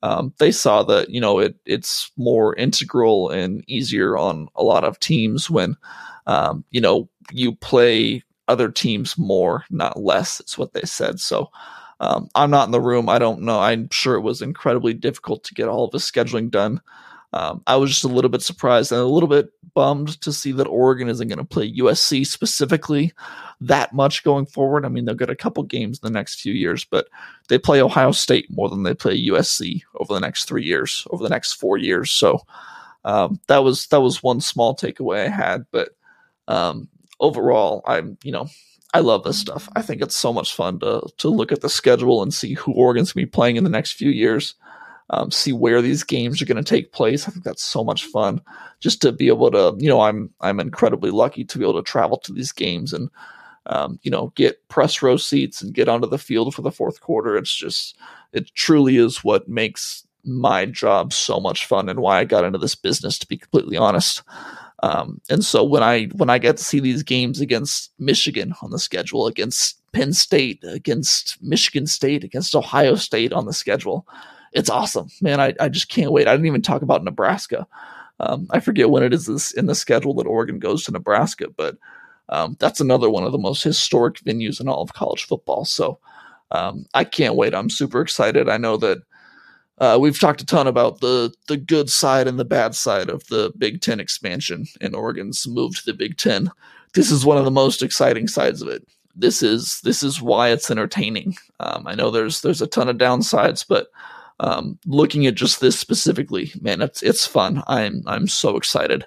um, 0.02 0.32
they 0.38 0.52
saw 0.52 0.82
that 0.84 1.10
you 1.10 1.20
know 1.20 1.38
it 1.38 1.56
it's 1.66 2.10
more 2.16 2.54
integral 2.56 3.30
and 3.30 3.64
easier 3.68 4.16
on 4.16 4.48
a 4.56 4.62
lot 4.62 4.84
of 4.84 5.00
teams 5.00 5.50
when 5.50 5.76
um, 6.26 6.64
you 6.70 6.80
know 6.80 7.08
you 7.32 7.54
play 7.56 8.22
other 8.48 8.70
teams 8.70 9.18
more, 9.18 9.64
not 9.70 10.00
less. 10.00 10.40
It's 10.40 10.56
what 10.56 10.72
they 10.72 10.82
said. 10.82 11.20
So 11.20 11.50
um, 12.00 12.28
I'm 12.34 12.50
not 12.50 12.66
in 12.66 12.72
the 12.72 12.80
room. 12.80 13.08
I 13.08 13.18
don't 13.18 13.42
know. 13.42 13.60
I'm 13.60 13.88
sure 13.90 14.14
it 14.14 14.22
was 14.22 14.40
incredibly 14.40 14.94
difficult 14.94 15.44
to 15.44 15.54
get 15.54 15.68
all 15.68 15.84
of 15.84 15.90
the 15.90 15.98
scheduling 15.98 16.50
done. 16.50 16.80
Um, 17.32 17.62
I 17.66 17.76
was 17.76 17.90
just 17.90 18.04
a 18.04 18.08
little 18.08 18.30
bit 18.30 18.42
surprised 18.42 18.90
and 18.90 19.00
a 19.00 19.04
little 19.04 19.28
bit 19.28 19.50
bummed 19.74 20.20
to 20.22 20.32
see 20.32 20.52
that 20.52 20.66
Oregon 20.66 21.08
isn't 21.08 21.28
going 21.28 21.38
to 21.38 21.44
play 21.44 21.72
USC 21.74 22.26
specifically 22.26 23.12
that 23.60 23.92
much 23.92 24.24
going 24.24 24.46
forward. 24.46 24.84
I 24.84 24.88
mean, 24.88 25.04
they'll 25.04 25.14
get 25.14 25.30
a 25.30 25.36
couple 25.36 25.62
games 25.64 26.00
in 26.02 26.06
the 26.06 26.16
next 26.16 26.40
few 26.40 26.52
years, 26.52 26.84
but 26.84 27.08
they 27.48 27.58
play 27.58 27.82
Ohio 27.82 28.12
State 28.12 28.50
more 28.50 28.68
than 28.68 28.82
they 28.82 28.94
play 28.94 29.20
USC 29.26 29.82
over 29.96 30.14
the 30.14 30.20
next 30.20 30.44
three 30.44 30.64
years, 30.64 31.06
over 31.10 31.22
the 31.22 31.28
next 31.28 31.54
four 31.54 31.76
years. 31.76 32.10
So 32.10 32.40
um, 33.04 33.40
that 33.48 33.58
was 33.58 33.86
that 33.88 34.00
was 34.00 34.22
one 34.22 34.40
small 34.40 34.74
takeaway 34.74 35.26
I 35.26 35.28
had. 35.28 35.66
But 35.70 35.90
um, 36.46 36.88
overall, 37.20 37.82
I'm 37.86 38.16
you 38.22 38.32
know 38.32 38.48
I 38.94 39.00
love 39.00 39.24
this 39.24 39.38
stuff. 39.38 39.68
I 39.76 39.82
think 39.82 40.02
it's 40.02 40.16
so 40.16 40.32
much 40.32 40.54
fun 40.54 40.78
to 40.80 41.02
to 41.18 41.28
look 41.28 41.52
at 41.52 41.60
the 41.60 41.68
schedule 41.68 42.22
and 42.22 42.32
see 42.32 42.54
who 42.54 42.72
Oregon's 42.72 43.12
gonna 43.12 43.26
be 43.26 43.30
playing 43.30 43.56
in 43.56 43.64
the 43.64 43.70
next 43.70 43.92
few 43.92 44.10
years. 44.10 44.54
Um, 45.10 45.30
see 45.30 45.52
where 45.52 45.80
these 45.80 46.04
games 46.04 46.42
are 46.42 46.44
going 46.44 46.62
to 46.62 46.62
take 46.62 46.92
place. 46.92 47.26
I 47.26 47.30
think 47.30 47.44
that's 47.44 47.64
so 47.64 47.82
much 47.82 48.04
fun 48.04 48.42
just 48.80 49.00
to 49.02 49.12
be 49.12 49.28
able 49.28 49.50
to, 49.50 49.74
you 49.78 49.88
know, 49.88 50.02
I'm 50.02 50.30
I'm 50.42 50.60
incredibly 50.60 51.10
lucky 51.10 51.44
to 51.44 51.58
be 51.58 51.64
able 51.64 51.82
to 51.82 51.90
travel 51.90 52.18
to 52.18 52.32
these 52.32 52.52
games 52.52 52.92
and, 52.92 53.08
um, 53.66 53.98
you 54.02 54.10
know, 54.10 54.32
get 54.36 54.66
press 54.68 55.00
row 55.00 55.16
seats 55.16 55.62
and 55.62 55.72
get 55.72 55.88
onto 55.88 56.08
the 56.08 56.18
field 56.18 56.54
for 56.54 56.60
the 56.60 56.70
fourth 56.70 57.00
quarter. 57.00 57.38
It's 57.38 57.54
just, 57.54 57.96
it 58.34 58.52
truly 58.54 58.98
is 58.98 59.24
what 59.24 59.48
makes 59.48 60.06
my 60.24 60.66
job 60.66 61.14
so 61.14 61.40
much 61.40 61.64
fun 61.64 61.88
and 61.88 62.00
why 62.00 62.18
I 62.18 62.24
got 62.24 62.44
into 62.44 62.58
this 62.58 62.74
business. 62.74 63.18
To 63.18 63.26
be 63.26 63.38
completely 63.38 63.78
honest, 63.78 64.22
um, 64.82 65.20
and 65.30 65.44
so 65.44 65.64
when 65.64 65.82
I 65.82 66.06
when 66.16 66.30
I 66.30 66.38
get 66.38 66.58
to 66.58 66.64
see 66.64 66.80
these 66.80 67.02
games 67.02 67.40
against 67.40 67.92
Michigan 67.98 68.52
on 68.62 68.70
the 68.70 68.78
schedule, 68.78 69.26
against 69.26 69.80
Penn 69.92 70.12
State, 70.12 70.62
against 70.64 71.42
Michigan 71.42 71.86
State, 71.86 72.24
against 72.24 72.54
Ohio 72.54 72.94
State 72.94 73.32
on 73.32 73.46
the 73.46 73.52
schedule, 73.52 74.06
it's 74.52 74.70
awesome, 74.70 75.08
man. 75.20 75.40
I, 75.40 75.54
I 75.60 75.68
just 75.68 75.88
can't 75.88 76.12
wait. 76.12 76.28
I 76.28 76.32
didn't 76.32 76.46
even 76.46 76.62
talk 76.62 76.82
about 76.82 77.04
Nebraska. 77.04 77.66
Um, 78.20 78.46
I 78.50 78.60
forget 78.60 78.90
when 78.90 79.02
it 79.02 79.14
is 79.14 79.52
in 79.52 79.66
the 79.66 79.74
schedule 79.74 80.14
that 80.14 80.26
Oregon 80.26 80.58
goes 80.58 80.84
to 80.84 80.92
Nebraska, 80.92 81.46
but 81.56 81.76
um, 82.28 82.56
that's 82.58 82.80
another 82.80 83.08
one 83.08 83.24
of 83.24 83.32
the 83.32 83.38
most 83.38 83.62
historic 83.62 84.16
venues 84.20 84.60
in 84.60 84.68
all 84.68 84.82
of 84.82 84.92
college 84.92 85.24
football. 85.24 85.64
So 85.64 85.98
um, 86.50 86.86
I 86.94 87.04
can't 87.04 87.36
wait. 87.36 87.54
I'm 87.54 87.70
super 87.70 88.00
excited. 88.00 88.48
I 88.48 88.56
know 88.56 88.76
that 88.78 88.98
uh, 89.78 89.98
we've 90.00 90.18
talked 90.18 90.42
a 90.42 90.46
ton 90.46 90.66
about 90.66 91.00
the 91.00 91.32
the 91.46 91.56
good 91.56 91.88
side 91.88 92.26
and 92.26 92.38
the 92.38 92.44
bad 92.44 92.74
side 92.74 93.08
of 93.08 93.24
the 93.28 93.52
Big 93.56 93.80
Ten 93.80 94.00
expansion 94.00 94.66
and 94.80 94.94
Oregon's 94.94 95.46
move 95.46 95.76
to 95.76 95.84
the 95.86 95.94
Big 95.94 96.16
Ten. 96.16 96.50
This 96.94 97.10
is 97.10 97.24
one 97.24 97.38
of 97.38 97.44
the 97.44 97.50
most 97.50 97.82
exciting 97.82 98.26
sides 98.26 98.60
of 98.60 98.68
it. 98.68 98.86
This 99.14 99.42
is 99.42 99.80
this 99.84 100.02
is 100.02 100.20
why 100.20 100.48
it's 100.50 100.70
entertaining. 100.70 101.36
Um, 101.60 101.86
I 101.86 101.94
know 101.94 102.10
there's 102.10 102.40
there's 102.40 102.62
a 102.62 102.66
ton 102.66 102.88
of 102.88 102.96
downsides, 102.96 103.64
but 103.66 103.88
um, 104.40 104.78
looking 104.86 105.26
at 105.26 105.34
just 105.34 105.60
this 105.60 105.78
specifically, 105.78 106.52
man, 106.60 106.80
it's 106.80 107.02
it's 107.02 107.26
fun. 107.26 107.62
I'm 107.66 108.02
I'm 108.06 108.28
so 108.28 108.56
excited. 108.56 109.06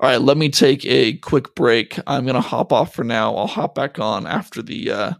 All 0.00 0.08
right, 0.08 0.20
let 0.20 0.36
me 0.36 0.48
take 0.48 0.84
a 0.86 1.14
quick 1.18 1.54
break. 1.54 1.98
I'm 2.06 2.26
gonna 2.26 2.40
hop 2.40 2.72
off 2.72 2.94
for 2.94 3.04
now. 3.04 3.34
I'll 3.34 3.46
hop 3.46 3.74
back 3.74 3.98
on 3.98 4.26
after 4.26 4.62
the 4.62 4.90
uh, 4.90 5.12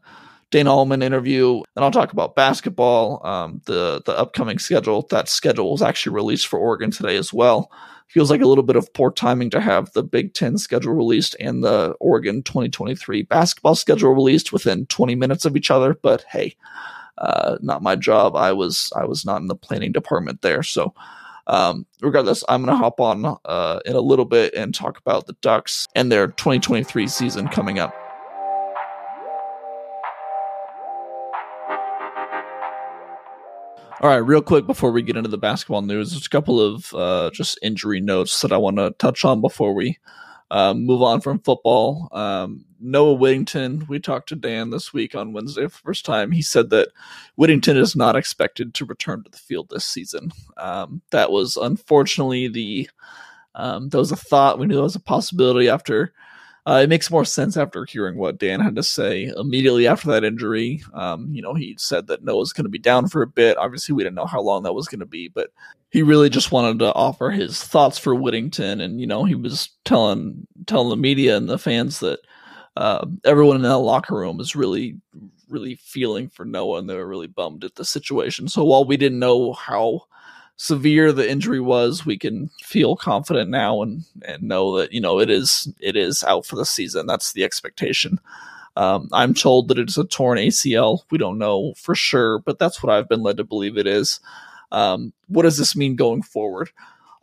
Dana 0.50 0.74
Altman 0.74 1.02
interview, 1.02 1.62
and 1.76 1.84
I'll 1.84 1.90
talk 1.90 2.12
about 2.12 2.34
basketball, 2.34 3.24
um, 3.26 3.61
the 3.66 4.02
the 4.04 4.16
upcoming 4.16 4.58
schedule. 4.58 5.06
That 5.11 5.28
schedule 5.28 5.72
was 5.72 5.82
actually 5.82 6.14
released 6.14 6.46
for 6.46 6.58
Oregon 6.58 6.90
today 6.90 7.16
as 7.16 7.32
well. 7.32 7.70
Feels 8.08 8.30
like 8.30 8.40
a 8.40 8.46
little 8.46 8.64
bit 8.64 8.76
of 8.76 8.92
poor 8.94 9.11
timing 9.11 9.50
to 9.50 9.61
have 9.61 9.92
the 9.92 10.02
Big 10.02 10.32
Ten 10.32 10.56
schedule 10.56 10.94
released 10.94 11.37
and 11.38 11.62
the 11.62 11.94
Oregon 12.00 12.42
2023 12.42 13.22
basketball 13.22 13.74
schedule 13.74 14.14
released 14.14 14.50
within 14.50 14.87
20 14.87 15.14
minutes 15.14 15.44
of 15.44 15.56
each 15.56 15.70
other. 15.70 15.94
But 16.00 16.24
hey, 16.30 16.56
uh, 17.18 17.59
not 17.61 17.83
my 17.83 17.96
job. 17.96 18.37
I 18.37 18.52
was 18.52 18.92
I 18.96 19.04
was 19.04 19.24
not 19.24 19.40
in 19.40 19.48
the 19.48 19.57
planning 19.57 19.92
department 19.92 20.42
there, 20.42 20.62
so. 20.62 20.94
Um, 21.50 21.87
regardless, 22.02 22.44
I'm 22.46 22.62
going 22.62 22.76
to 22.76 22.78
hop 22.78 23.00
on 23.00 23.38
uh, 23.46 23.81
in 23.87 23.96
a 23.96 24.02
little 24.02 24.26
bit 24.26 24.52
and 24.52 24.74
talk 24.74 24.98
about 24.98 25.26
the 25.26 25.33
Ducks 25.40 25.88
and 25.94 26.12
their 26.12 26.26
2023 26.26 27.09
season 27.09 27.48
coming 27.48 27.78
up. 27.78 27.94
All 34.00 34.11
right, 34.11 34.16
real 34.16 34.42
quick 34.42 34.64
before 34.64 34.92
we 34.92 35.02
get 35.02 35.16
into 35.16 35.28
the 35.31 35.38
basketball 35.38 35.83
news, 35.83 36.12
there's 36.12 36.26
a 36.26 36.31
couple 36.31 36.61
of 36.61 36.94
uh, 36.94 37.31
just 37.33 37.59
injury 37.62 38.00
notes 38.00 38.42
that 38.42 38.52
I 38.52 38.57
want 38.57 38.76
to 38.76 38.90
touch 38.98 39.24
on 39.24 39.40
before 39.40 39.74
we 39.74 39.98
uh, 40.50 40.74
move 40.74 41.02
on 41.02 41.20
from 41.20 41.40
football. 41.40 42.08
Um, 42.12 42.64
Noah 42.80 43.14
Whittington, 43.14 43.87
we 43.88 43.98
talked 43.98 44.28
to 44.30 44.37
Dan 44.37 44.70
this 44.70 44.92
week 44.92 45.14
on 45.14 45.32
Wednesday 45.32 45.62
for 45.62 45.68
the 45.68 45.84
first 45.84 46.06
time. 46.06 46.30
He 46.30 46.42
said 46.42 46.70
that 46.70 46.88
Whittington 47.37 47.76
is 47.76 47.96
not 47.96 48.16
expected 48.16 48.72
to 48.74 48.84
return 48.84 49.24
to 49.24 49.30
the 49.30 49.37
field 49.37 49.68
this 49.68 49.84
season. 49.84 50.30
Um, 50.56 51.02
that 51.11 51.30
was 51.30 51.56
unfortunately 51.56 52.48
the 52.48 52.88
um, 53.54 53.88
that 53.88 53.98
was 53.98 54.12
a 54.12 54.16
thought. 54.16 54.58
We 54.58 54.66
knew 54.66 54.76
that 54.76 54.82
was 54.82 54.96
a 54.96 55.00
possibility 55.00 55.68
after 55.68 56.12
uh, 56.68 56.81
it 56.83 56.90
makes 56.90 57.11
more 57.11 57.24
sense 57.24 57.57
after 57.57 57.87
hearing 57.87 58.18
what 58.18 58.37
Dan 58.37 58.61
had 58.61 58.76
to 58.76 58.83
say 58.83 59.33
immediately 59.38 59.87
after 59.87 60.09
that 60.09 60.22
injury. 60.22 60.83
Um, 60.92 61.28
you 61.33 61.40
know, 61.40 61.54
he 61.54 61.74
said 61.78 62.09
that 62.09 62.22
Noah's 62.22 62.52
going 62.52 62.66
to 62.66 62.70
be 62.70 62.78
down 62.78 63.09
for 63.09 63.22
a 63.22 63.26
bit. 63.26 63.57
Obviously, 63.57 63.94
we 63.94 64.02
didn't 64.02 64.16
know 64.16 64.26
how 64.26 64.42
long 64.42 64.64
that 64.64 64.74
was 64.74 64.87
going 64.87 64.98
to 64.98 65.07
be, 65.07 65.28
but 65.28 65.50
he 65.88 66.02
really 66.02 66.28
just 66.28 66.52
wanted 66.52 66.78
to 66.81 66.92
offer 66.92 67.31
his 67.31 67.62
thoughts 67.62 67.96
for 67.96 68.14
Whittington, 68.14 68.83
and 68.83 69.00
you 69.00 69.07
know, 69.07 69.24
he 69.24 69.35
was 69.35 69.70
telling 69.87 70.46
telling 70.66 70.90
the 70.90 70.96
media 70.96 71.38
and 71.38 71.48
the 71.48 71.57
fans 71.57 72.00
that 72.00 72.18
uh, 72.76 73.07
everyone 73.24 73.57
in 73.57 73.62
that 73.62 73.78
locker 73.78 74.14
room 74.14 74.38
is 74.38 74.54
really, 74.54 74.94
really 75.48 75.76
feeling 75.76 76.28
for 76.28 76.44
Noah, 76.44 76.81
and 76.81 76.90
they 76.90 76.96
were 76.96 77.09
really 77.09 77.28
bummed 77.28 77.64
at 77.64 77.76
the 77.76 77.85
situation. 77.85 78.46
So 78.46 78.62
while 78.62 78.85
we 78.85 78.98
didn't 78.98 79.20
know 79.20 79.54
how 79.54 80.02
severe 80.59 81.12
the 81.12 81.29
injury 81.29 81.61
was, 81.61 82.05
we 82.05 82.18
can 82.18 82.51
feel 82.62 82.97
confident 82.97 83.49
now 83.49 83.81
and 83.81 84.05
and 84.27 84.42
know 84.42 84.77
that 84.77 84.92
you 84.92 85.01
know 85.01 85.18
it 85.18 85.31
is 85.31 85.73
it 85.81 85.97
is 85.97 86.23
out 86.25 86.44
for 86.44 86.57
the 86.57 86.66
season. 86.66 87.07
That's 87.07 87.33
the 87.33 87.44
expectation. 87.44 88.21
Um, 88.77 89.09
I'm 89.12 89.35
told 89.35 89.68
that 89.68 89.79
it's 89.79 89.99
a 89.99 90.05
torn 90.05 90.38
ACL. 90.38 91.01
We 91.11 91.18
don't 91.18 91.38
know 91.38 91.73
for 91.77 91.94
sure, 91.94 92.38
but 92.40 92.59
that's 92.59 92.83
what 92.83 92.92
I've 92.92 93.09
been 93.09 93.23
led 93.23 93.38
to 93.38 93.44
believe 93.44 93.77
it 93.79 93.87
is. 93.87 94.21
Um, 94.71 95.12
what 95.29 95.42
does 95.42 95.57
this 95.57 95.75
mean 95.75 95.97
going 95.97 96.23
forward? 96.23 96.71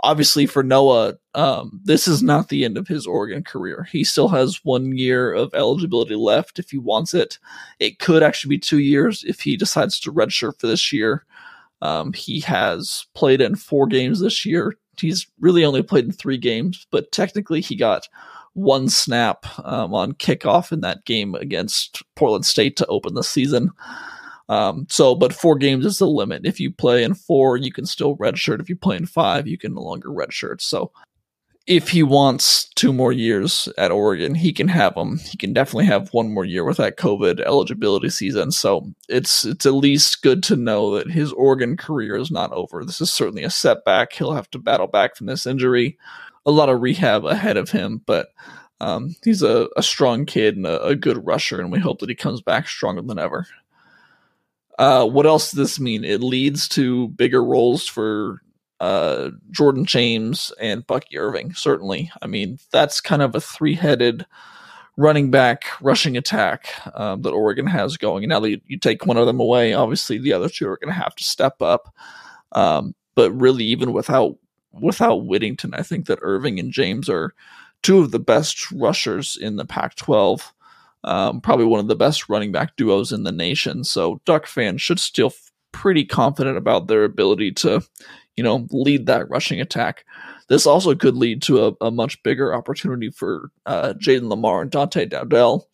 obviously 0.06 0.46
for 0.46 0.62
Noah, 0.62 1.16
um, 1.34 1.82
this 1.84 2.08
is 2.08 2.22
not 2.22 2.50
the 2.50 2.64
end 2.64 2.78
of 2.78 2.88
his 2.88 3.08
Oregon 3.08 3.44
career. 3.44 3.88
He 3.92 4.04
still 4.04 4.28
has 4.30 4.64
one 4.64 4.96
year 4.96 5.34
of 5.34 5.54
eligibility 5.54 6.16
left 6.16 6.60
if 6.60 6.70
he 6.70 6.78
wants 6.78 7.14
it. 7.14 7.40
It 7.80 7.98
could 8.00 8.22
actually 8.22 8.56
be 8.56 8.60
two 8.60 8.80
years 8.80 9.24
if 9.28 9.42
he 9.42 9.58
decides 9.58 10.00
to 10.02 10.14
redshirt 10.14 10.60
for 10.60 10.68
this 10.68 10.94
year. 10.94 11.26
Um, 11.82 12.14
he 12.14 12.40
has 12.42 13.06
played 13.14 13.42
in 13.42 13.56
four 13.56 13.88
games 13.88 14.20
this 14.20 14.46
year. 14.46 14.76
He's 15.00 15.28
really 15.40 15.66
only 15.66 15.84
played 15.84 16.06
in 16.06 16.12
three 16.12 16.38
games, 16.38 16.88
but 16.90 17.12
technically 17.12 17.62
he 17.62 17.76
got 17.76 18.08
one 18.54 18.88
snap 18.88 19.46
um, 19.66 19.94
on 19.94 20.14
kickoff 20.14 20.72
in 20.72 20.80
that 20.82 21.04
game 21.06 21.36
against 21.36 22.02
Portland 22.16 22.46
State 22.46 22.78
to 22.78 22.86
open 22.88 23.14
the 23.14 23.24
season. 23.24 23.72
Um, 24.48 24.88
so, 24.90 25.16
but 25.16 25.34
four 25.34 25.58
games 25.58 25.86
is 25.86 25.98
the 25.98 26.08
limit. 26.08 26.46
If 26.46 26.60
you 26.60 26.72
play 26.72 27.04
in 27.04 27.16
four, 27.16 27.58
you 27.58 27.72
can 27.72 27.86
still 27.86 28.16
redshirt. 28.18 28.62
If 28.62 28.70
you 28.70 28.76
play 28.76 28.96
in 28.96 29.06
five, 29.06 29.48
you 29.48 29.58
can 29.58 29.74
no 29.74 29.82
longer 29.82 30.10
redshirt. 30.10 30.62
So, 30.62 30.92
if 31.68 31.90
he 31.90 32.04
wants 32.04 32.70
two 32.76 32.94
more 32.94 33.12
years 33.12 33.68
at 33.78 33.92
Oregon, 33.92 34.36
he 34.36 34.54
can 34.54 34.68
have 34.68 34.94
them. 34.94 35.18
He 35.18 35.36
can 35.36 35.52
definitely 35.52 35.86
have 35.86 36.14
one 36.14 36.32
more 36.32 36.46
year 36.46 36.64
with 36.64 36.78
that 36.78 36.98
COVID 36.98 37.40
eligibility 37.42 38.10
season. 38.10 38.52
So 38.52 38.88
it's 39.10 39.46
it's 39.46 39.66
at 39.66 39.74
least 39.74 40.22
good 40.22 40.44
to 40.44 40.56
know 40.56 40.96
that 40.96 41.10
his 41.10 41.34
Oregon 41.34 41.76
career 41.76 42.16
is 42.18 42.30
not 42.30 42.52
over. 42.52 42.86
This 42.86 43.02
is 43.02 43.12
certainly 43.12 43.44
a 43.44 43.50
setback. 43.50 44.14
He'll 44.14 44.34
have 44.34 44.50
to 44.52 44.60
battle 44.60 44.88
back 44.88 45.16
from 45.16 45.26
this 45.26 45.48
injury. 45.48 45.98
A 46.46 46.52
lot 46.52 46.70
of 46.70 46.82
rehab 46.82 47.26
ahead 47.26 47.58
of 47.58 47.72
him, 47.72 48.02
but 48.06 48.28
um, 48.80 49.16
he's 49.24 49.42
a, 49.42 49.68
a 49.76 49.82
strong 49.82 50.28
kid 50.28 50.58
and 50.58 50.68
a, 50.68 50.84
a 50.84 50.96
good 50.96 51.26
rusher, 51.26 51.60
and 51.60 51.72
we 51.72 51.80
hope 51.80 52.00
that 52.00 52.10
he 52.10 52.16
comes 52.16 52.42
back 52.42 52.68
stronger 52.68 53.02
than 53.02 53.18
ever. 53.18 53.48
Uh, 54.78 55.08
what 55.08 55.26
else 55.26 55.52
does 55.52 55.58
this 55.58 55.80
mean? 55.80 56.04
It 56.04 56.22
leads 56.22 56.68
to 56.70 57.08
bigger 57.08 57.44
roles 57.44 57.88
for 57.88 58.42
uh, 58.86 59.32
Jordan 59.50 59.86
James 59.86 60.52
and 60.60 60.86
Bucky 60.86 61.18
Irving. 61.18 61.56
Certainly, 61.56 62.12
I 62.22 62.28
mean 62.28 62.60
that's 62.72 63.02
kind 63.02 63.24
of 63.24 63.34
a 63.34 63.42
three-headed 63.42 64.28
running 64.96 65.32
back 65.32 65.64
rushing 65.82 66.16
attack 66.16 66.70
um, 66.94 67.24
that 67.24 67.32
Oregon 67.32 67.66
has 67.66 67.98
going. 67.98 68.24
And 68.24 68.30
now 68.30 68.40
that 68.40 68.50
you, 68.50 68.62
you, 68.68 68.78
take 68.78 69.06
one 69.06 69.18
of 69.18 69.26
them 69.26 69.42
away, 69.42 69.74
obviously 69.74 70.18
the 70.18 70.32
other 70.34 70.48
two 70.48 70.70
are 70.70 70.78
going 70.78 70.94
to 70.94 71.02
have 71.02 71.16
to 71.16 71.24
step 71.24 71.62
up. 71.62 71.94
Um, 72.52 72.96
but 73.16 73.32
really, 73.32 73.66
even 73.66 73.92
without 73.92 74.38
without 74.72 75.26
Whittington, 75.26 75.74
I 75.74 75.82
think 75.82 76.06
that 76.06 76.20
Irving 76.22 76.60
and 76.60 76.72
James 76.72 77.10
are 77.10 77.34
two 77.82 78.00
of 78.00 78.12
the 78.12 78.20
best 78.20 78.72
rushers 78.72 79.36
in 79.36 79.56
the 79.56 79.66
Pac-12. 79.66 80.52
Um, 81.04 81.42
probably 81.42 81.66
one 81.66 81.80
of 81.80 81.88
the 81.88 81.96
best 81.96 82.30
running 82.30 82.52
back 82.52 82.76
duos 82.76 83.12
in 83.12 83.24
the 83.24 83.32
nation. 83.32 83.84
So 83.84 84.22
Duck 84.26 84.46
fans 84.46 84.82
should 84.82 85.00
still 85.00 85.34
pretty 85.72 86.06
confident 86.06 86.58
about 86.58 86.88
their 86.88 87.04
ability 87.04 87.52
to, 87.52 87.82
you 88.36 88.44
know, 88.44 88.68
lead 88.72 89.06
that 89.06 89.30
rushing 89.30 89.62
attack. 89.62 90.06
This 90.48 90.66
also 90.68 90.94
could 90.94 91.16
lead 91.16 91.42
to 91.44 91.68
a, 91.68 91.74
a 91.82 91.92
much 91.92 92.22
bigger 92.24 92.54
opportunity 92.54 93.10
for 93.10 93.50
uh, 93.66 93.94
Jayden 93.98 94.30
Limar 94.30 94.62
and 94.62 94.72
Dante 94.72 95.06
Dowdell, 95.06 95.68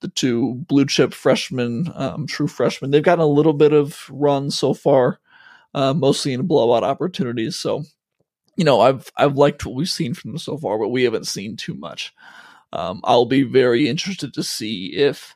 the 0.00 0.08
two 0.08 0.54
blue 0.68 0.86
chip 0.86 1.12
freshmen, 1.12 1.90
um, 1.94 2.26
true 2.26 2.46
freshmen. 2.46 2.90
They've 2.90 3.02
gotten 3.02 3.24
a 3.24 3.26
little 3.26 3.54
bit 3.54 3.72
of 3.72 4.06
run 4.10 4.50
so 4.50 4.74
far, 4.74 5.18
uh, 5.74 5.94
mostly 5.94 6.32
in 6.32 6.46
blowout 6.46 6.84
opportunities. 6.84 7.56
So, 7.56 7.84
you 8.56 8.64
know, 8.64 8.80
I've 8.80 9.10
I've 9.16 9.36
liked 9.36 9.64
what 9.66 9.74
we've 9.74 9.88
seen 9.88 10.14
from 10.14 10.32
them 10.32 10.38
so 10.38 10.56
far, 10.56 10.78
but 10.78 10.90
we 10.90 11.02
haven't 11.04 11.26
seen 11.26 11.56
too 11.56 11.74
much. 11.74 12.14
Um, 12.72 13.00
I'll 13.04 13.26
be 13.26 13.44
very 13.44 13.88
interested 13.88 14.34
to 14.34 14.42
see 14.42 14.94
if 14.94 15.34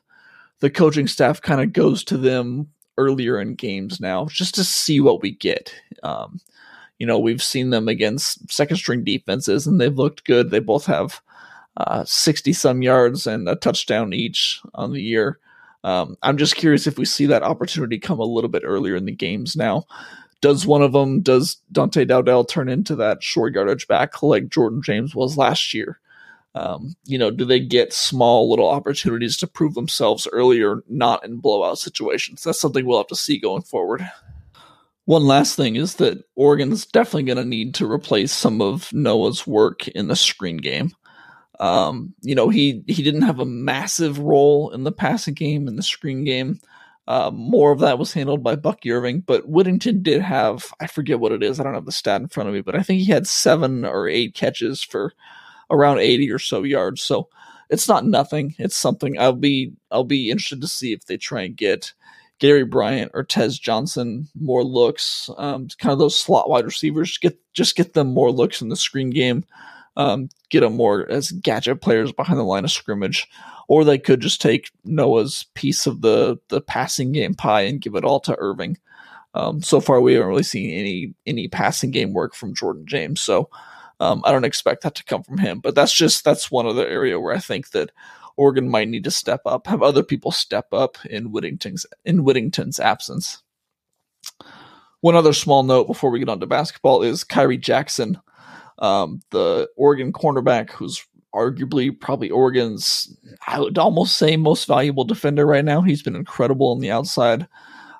the 0.59 0.69
coaching 0.69 1.07
staff 1.07 1.41
kind 1.41 1.61
of 1.61 1.73
goes 1.73 2.03
to 2.05 2.17
them 2.17 2.69
earlier 2.99 3.39
in 3.39 3.55
games 3.55 3.99
now, 3.99 4.25
just 4.25 4.53
to 4.55 4.63
see 4.63 4.99
what 4.99 5.21
we 5.21 5.31
get. 5.31 5.73
Um, 6.03 6.39
you 6.99 7.07
know, 7.07 7.17
we've 7.17 7.41
seen 7.41 7.69
them 7.69 7.87
against 7.87 8.51
second 8.51 8.77
string 8.77 9.03
defenses, 9.03 9.65
and 9.65 9.79
they've 9.79 9.97
looked 9.97 10.25
good. 10.25 10.51
They 10.51 10.59
both 10.59 10.85
have 10.85 11.21
sixty 12.05 12.51
uh, 12.51 12.53
some 12.53 12.81
yards 12.81 13.25
and 13.25 13.47
a 13.47 13.55
touchdown 13.55 14.13
each 14.13 14.61
on 14.75 14.91
the 14.91 15.01
year. 15.01 15.39
Um, 15.85 16.17
I'm 16.21 16.37
just 16.37 16.57
curious 16.57 16.87
if 16.87 16.97
we 16.97 17.05
see 17.05 17.25
that 17.27 17.43
opportunity 17.43 17.99
come 17.99 18.19
a 18.19 18.25
little 18.35 18.49
bit 18.49 18.63
earlier 18.65 18.97
in 18.97 19.05
the 19.05 19.13
games 19.13 19.55
now. 19.55 19.85
Does 20.41 20.67
one 20.67 20.81
of 20.81 20.91
them, 20.91 21.21
does 21.21 21.57
Dante 21.71 22.05
Dowdell 22.05 22.45
turn 22.45 22.69
into 22.69 22.95
that 22.97 23.23
short 23.23 23.53
yardage 23.53 23.87
back 23.87 24.21
like 24.21 24.49
Jordan 24.49 24.81
James 24.83 25.15
was 25.15 25.37
last 25.37 25.73
year? 25.73 25.99
Um, 26.55 26.95
you 27.05 27.17
know, 27.17 27.29
do 27.31 27.45
they 27.45 27.59
get 27.59 27.93
small 27.93 28.49
little 28.49 28.69
opportunities 28.69 29.37
to 29.37 29.47
prove 29.47 29.75
themselves 29.75 30.27
earlier, 30.31 30.83
not 30.87 31.23
in 31.23 31.37
blowout 31.37 31.77
situations? 31.77 32.43
That's 32.43 32.59
something 32.59 32.85
we'll 32.85 32.97
have 32.97 33.07
to 33.07 33.15
see 33.15 33.39
going 33.39 33.61
forward. 33.61 34.09
One 35.05 35.25
last 35.25 35.55
thing 35.55 35.75
is 35.75 35.95
that 35.95 36.23
Oregon's 36.35 36.85
definitely 36.85 37.23
going 37.23 37.37
to 37.37 37.45
need 37.45 37.75
to 37.75 37.91
replace 37.91 38.31
some 38.31 38.61
of 38.61 38.91
Noah's 38.93 39.47
work 39.47 39.87
in 39.87 40.07
the 40.07 40.15
screen 40.15 40.57
game. 40.57 40.91
Um, 41.59 42.13
you 42.21 42.35
know, 42.35 42.49
he 42.49 42.83
he 42.87 43.03
didn't 43.03 43.23
have 43.23 43.39
a 43.39 43.45
massive 43.45 44.19
role 44.19 44.71
in 44.71 44.83
the 44.83 44.91
passing 44.91 45.33
game 45.33 45.67
in 45.67 45.75
the 45.75 45.83
screen 45.83 46.23
game. 46.23 46.59
Uh, 47.07 47.31
more 47.33 47.71
of 47.71 47.79
that 47.79 47.97
was 47.97 48.13
handled 48.13 48.43
by 48.43 48.55
Bucky 48.55 48.91
Irving, 48.91 49.21
but 49.21 49.49
Whittington 49.49 50.03
did 50.03 50.21
have 50.21 50.71
I 50.79 50.87
forget 50.87 51.19
what 51.19 51.31
it 51.31 51.43
is. 51.43 51.59
I 51.59 51.63
don't 51.63 51.73
have 51.73 51.85
the 51.85 51.91
stat 51.91 52.21
in 52.21 52.27
front 52.27 52.47
of 52.47 52.55
me, 52.55 52.61
but 52.61 52.75
I 52.75 52.83
think 52.83 53.01
he 53.01 53.11
had 53.11 53.27
seven 53.27 53.83
or 53.83 54.07
eight 54.07 54.35
catches 54.35 54.83
for 54.83 55.13
around 55.69 55.99
80 55.99 56.31
or 56.31 56.39
so 56.39 56.63
yards. 56.63 57.01
So 57.01 57.29
it's 57.69 57.87
not 57.87 58.05
nothing. 58.05 58.55
It's 58.57 58.75
something 58.75 59.19
I'll 59.19 59.33
be 59.33 59.73
I'll 59.91 60.03
be 60.03 60.29
interested 60.29 60.61
to 60.61 60.67
see 60.67 60.93
if 60.93 61.05
they 61.05 61.17
try 61.17 61.43
and 61.43 61.55
get 61.55 61.93
Gary 62.39 62.63
Bryant 62.63 63.11
or 63.13 63.23
Tez 63.23 63.59
Johnson 63.59 64.27
more 64.39 64.63
looks. 64.63 65.29
Um, 65.37 65.67
kind 65.77 65.93
of 65.93 65.99
those 65.99 66.19
slot 66.19 66.49
wide 66.49 66.65
receivers. 66.65 67.17
Get 67.17 67.37
just 67.53 67.75
get 67.75 67.93
them 67.93 68.13
more 68.13 68.31
looks 68.31 68.61
in 68.61 68.69
the 68.69 68.75
screen 68.75 69.11
game. 69.11 69.45
Um, 69.97 70.29
get 70.49 70.61
them 70.61 70.75
more 70.75 71.09
as 71.09 71.31
gadget 71.31 71.81
players 71.81 72.11
behind 72.11 72.39
the 72.39 72.43
line 72.43 72.63
of 72.63 72.71
scrimmage, 72.71 73.27
or 73.67 73.83
they 73.83 73.97
could 73.97 74.21
just 74.21 74.41
take 74.41 74.71
Noah's 74.85 75.45
piece 75.53 75.85
of 75.85 76.01
the 76.01 76.39
the 76.47 76.61
passing 76.61 77.11
game 77.11 77.35
pie 77.35 77.61
and 77.61 77.81
give 77.81 77.95
it 77.95 78.05
all 78.05 78.19
to 78.21 78.35
Irving. 78.39 78.77
Um, 79.35 79.61
so 79.61 79.79
far, 79.79 80.01
we 80.01 80.13
haven't 80.13 80.29
really 80.29 80.43
seen 80.43 80.71
any 80.71 81.13
any 81.27 81.47
passing 81.49 81.91
game 81.91 82.13
work 82.13 82.33
from 82.33 82.55
Jordan 82.55 82.85
James. 82.87 83.19
So 83.19 83.49
um, 83.99 84.21
I 84.25 84.31
don't 84.31 84.45
expect 84.45 84.83
that 84.83 84.95
to 84.95 85.03
come 85.03 85.23
from 85.23 85.37
him, 85.37 85.59
but 85.59 85.75
that's 85.75 85.93
just 85.93 86.23
that's 86.23 86.51
one 86.51 86.65
other 86.65 86.87
area 86.87 87.19
where 87.19 87.35
I 87.35 87.39
think 87.39 87.71
that 87.71 87.91
Oregon 88.37 88.69
might 88.69 88.87
need 88.87 89.03
to 89.03 89.11
step 89.11 89.41
up, 89.45 89.67
have 89.67 89.83
other 89.83 90.03
people 90.03 90.31
step 90.31 90.67
up 90.71 90.97
in 91.05 91.31
Whittington's 91.31 91.85
in 92.05 92.23
Whittington's 92.23 92.79
absence. 92.79 93.43
One 95.01 95.15
other 95.15 95.33
small 95.33 95.63
note 95.63 95.87
before 95.87 96.09
we 96.09 96.19
get 96.19 96.29
on 96.29 96.39
to 96.39 96.47
basketball 96.47 97.03
is 97.03 97.23
Khyree 97.23 97.59
Jackson, 97.59 98.19
um, 98.79 99.21
the 99.31 99.69
Oregon 99.77 100.11
cornerback, 100.13 100.71
who's 100.71 101.05
arguably 101.33 101.97
probably 101.97 102.29
Oregon's 102.29 103.15
I 103.47 103.59
would 103.59 103.77
almost 103.77 104.17
say 104.17 104.35
most 104.37 104.67
valuable 104.67 105.03
defender 105.03 105.45
right 105.45 105.65
now. 105.65 105.81
He's 105.81 106.01
been 106.01 106.15
incredible 106.15 106.71
on 106.71 106.79
the 106.79 106.91
outside. 106.91 107.47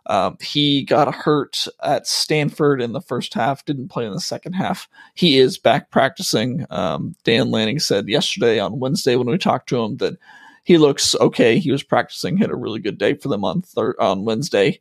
Um, 0.10 0.38
he 0.42 0.84
got 0.84 1.14
hurt 1.14 1.68
at 1.84 2.08
Stanford 2.08 2.82
in 2.82 2.94
the 2.94 3.02
first 3.02 3.36
half, 3.36 3.64
didn't 3.64 3.90
play 3.90 4.06
in 4.06 4.12
the 4.12 4.20
second 4.20 4.54
half. 4.54 4.90
He 5.14 5.38
is 5.38 5.60
back 5.60 5.92
practicing. 5.92 6.66
Um, 6.72 7.16
Dan 7.24 7.52
Lanning 7.52 7.80
said 7.80 8.10
yesterday 8.10 8.60
on 8.60 8.80
Wednesday 8.80 9.16
when 9.16 9.28
we 9.28 9.38
talked 9.38 9.70
to 9.70 9.82
him 9.84 9.98
that 9.98 10.16
he 10.64 10.80
looks 10.80 11.16
okay. 11.16 11.60
He 11.60 11.72
was 11.72 11.84
practicing, 11.84 12.38
had 12.38 12.50
a 12.50 12.56
really 12.56 12.80
good 12.80 12.98
day 12.98 13.14
for 13.14 13.30
them 13.30 13.46
on 13.46 13.62
thir- 13.62 13.96
on 14.00 14.26
Wednesday. 14.26 14.80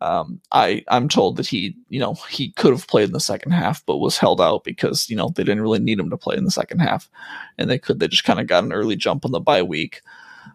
Um, 0.00 0.40
I 0.50 0.82
I'm 0.88 1.10
told 1.10 1.36
that 1.36 1.46
he 1.46 1.76
you 1.90 2.00
know 2.00 2.14
he 2.30 2.52
could 2.52 2.72
have 2.72 2.88
played 2.88 3.08
in 3.08 3.12
the 3.12 3.20
second 3.20 3.52
half, 3.52 3.84
but 3.84 3.98
was 3.98 4.16
held 4.16 4.40
out 4.40 4.64
because 4.64 5.10
you 5.10 5.16
know 5.16 5.28
they 5.28 5.44
didn't 5.44 5.62
really 5.62 5.78
need 5.78 6.00
him 6.00 6.08
to 6.10 6.16
play 6.16 6.36
in 6.36 6.44
the 6.44 6.50
second 6.50 6.78
half, 6.78 7.10
and 7.58 7.68
they 7.68 7.78
could 7.78 8.00
they 8.00 8.08
just 8.08 8.24
kind 8.24 8.40
of 8.40 8.46
got 8.46 8.64
an 8.64 8.72
early 8.72 8.96
jump 8.96 9.26
on 9.26 9.32
the 9.32 9.40
bye 9.40 9.62
week. 9.62 10.00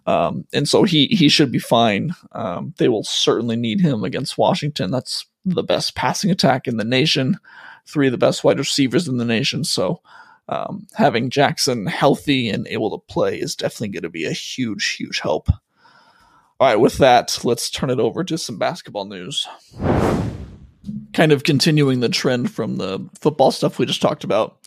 Um, 0.05 0.45
and 0.53 0.67
so 0.67 0.83
he 0.83 1.07
he 1.07 1.29
should 1.29 1.51
be 1.51 1.59
fine. 1.59 2.15
Um, 2.31 2.73
they 2.77 2.89
will 2.89 3.03
certainly 3.03 3.55
need 3.55 3.81
him 3.81 4.03
against 4.03 4.37
Washington. 4.37 4.91
That's 4.91 5.25
the 5.45 5.63
best 5.63 5.95
passing 5.95 6.31
attack 6.31 6.67
in 6.67 6.77
the 6.77 6.83
nation, 6.83 7.37
three 7.87 8.07
of 8.07 8.11
the 8.11 8.17
best 8.17 8.43
wide 8.43 8.59
receivers 8.59 9.07
in 9.07 9.17
the 9.17 9.25
nation. 9.25 9.63
So 9.63 10.01
um, 10.47 10.87
having 10.95 11.29
Jackson 11.29 11.85
healthy 11.85 12.49
and 12.49 12.67
able 12.67 12.97
to 12.97 13.13
play 13.13 13.39
is 13.39 13.55
definitely 13.55 13.89
going 13.89 14.03
to 14.03 14.09
be 14.09 14.25
a 14.25 14.31
huge, 14.31 14.95
huge 14.95 15.19
help. 15.19 15.49
All 16.57 16.67
right, 16.67 16.79
with 16.79 16.97
that, 16.99 17.39
let's 17.43 17.69
turn 17.69 17.89
it 17.89 17.99
over 17.99 18.23
to 18.23 18.37
some 18.37 18.57
basketball 18.57 19.05
news 19.05 19.47
kind 21.13 21.31
of 21.31 21.43
continuing 21.43 21.99
the 21.99 22.09
trend 22.09 22.51
from 22.51 22.77
the 22.77 22.99
football 23.19 23.51
stuff 23.51 23.79
we 23.79 23.85
just 23.85 24.01
talked 24.01 24.23
about, 24.23 24.57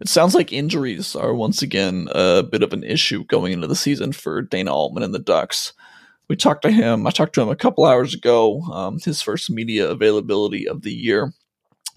it 0.00 0.08
sounds 0.08 0.34
like 0.34 0.52
injuries 0.52 1.14
are 1.16 1.34
once 1.34 1.62
again 1.62 2.08
a 2.12 2.42
bit 2.42 2.62
of 2.62 2.72
an 2.72 2.84
issue 2.84 3.24
going 3.24 3.52
into 3.52 3.66
the 3.66 3.76
season 3.76 4.12
for 4.12 4.42
Dana 4.42 4.72
Altman 4.74 5.02
and 5.02 5.14
the 5.14 5.18
Ducks. 5.18 5.72
We 6.28 6.36
talked 6.36 6.62
to 6.62 6.70
him. 6.70 7.06
I 7.06 7.10
talked 7.10 7.34
to 7.34 7.42
him 7.42 7.48
a 7.48 7.56
couple 7.56 7.84
hours 7.84 8.14
ago. 8.14 8.62
Um, 8.72 8.98
his 9.00 9.22
first 9.22 9.50
media 9.50 9.88
availability 9.88 10.68
of 10.68 10.82
the 10.82 10.92
year. 10.92 11.32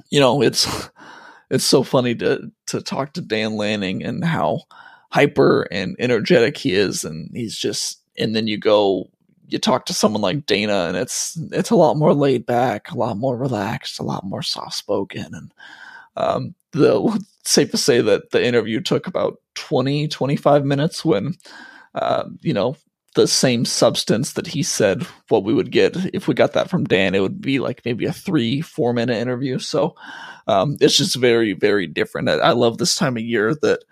You 0.10 0.20
know, 0.20 0.42
it's 0.42 0.90
it's 1.50 1.64
so 1.64 1.84
funny 1.84 2.16
to 2.16 2.52
to 2.68 2.82
talk 2.82 3.14
to 3.14 3.22
Dan 3.22 3.56
Lanning 3.56 4.04
and 4.04 4.24
how 4.24 4.62
hyper 5.10 5.68
and 5.72 5.96
energetic 6.00 6.58
he 6.58 6.74
is, 6.74 7.04
and 7.04 7.30
he's 7.34 7.58
just. 7.58 8.02
And 8.18 8.34
then 8.34 8.48
you 8.48 8.58
go 8.58 9.10
you 9.48 9.60
talk 9.60 9.86
to 9.86 9.94
someone 9.94 10.22
like 10.22 10.46
Dana 10.46 10.86
and 10.88 10.98
it's 10.98 11.38
it's 11.52 11.72
a 11.72 11.76
lot 11.76 11.98
more 11.98 12.14
laid 12.14 12.46
back, 12.46 12.92
a 12.92 12.98
lot 12.98 13.18
more 13.18 13.38
relaxed, 13.38 14.00
a 14.00 14.04
lot 14.04 14.26
more 14.26 14.42
soft 14.42 14.76
spoken, 14.76 15.28
and 15.34 15.52
Um, 16.18 16.56
the 16.72 17.26
safe 17.44 17.72
to 17.72 17.78
say 17.78 18.02
that 18.02 18.32
the 18.32 18.44
interview 18.44 18.82
took 18.82 19.08
about 19.08 19.40
20, 19.56 20.08
25 20.08 20.66
minutes 20.66 21.06
when, 21.06 21.36
uh, 21.96 22.26
you 22.42 22.54
know, 22.54 22.76
the 23.16 23.28
same 23.28 23.64
substance 23.66 24.34
that 24.34 24.48
he 24.48 24.62
said 24.62 25.04
what 25.30 25.44
we 25.44 25.54
would 25.54 25.72
get 25.72 25.96
if 26.14 26.28
we 26.28 26.34
got 26.34 26.54
that 26.54 26.70
from 26.70 26.84
Dan, 26.84 27.16
it 27.16 27.22
would 27.22 27.42
be 27.42 27.60
like 27.60 27.82
maybe 27.86 28.06
a 28.06 28.12
three, 28.14 28.62
four 28.62 28.94
minute 28.94 29.18
interview. 29.18 29.58
So 29.58 29.96
um, 30.48 30.78
it's 30.82 30.98
just 30.98 31.16
very, 31.16 31.54
very 31.54 31.88
different. 31.88 32.30
I, 32.30 32.34
I, 32.34 32.52
love 32.52 32.78
this 32.78 32.96
time 32.96 33.16
of 33.16 33.24
year 33.24 33.56
that 33.62 33.84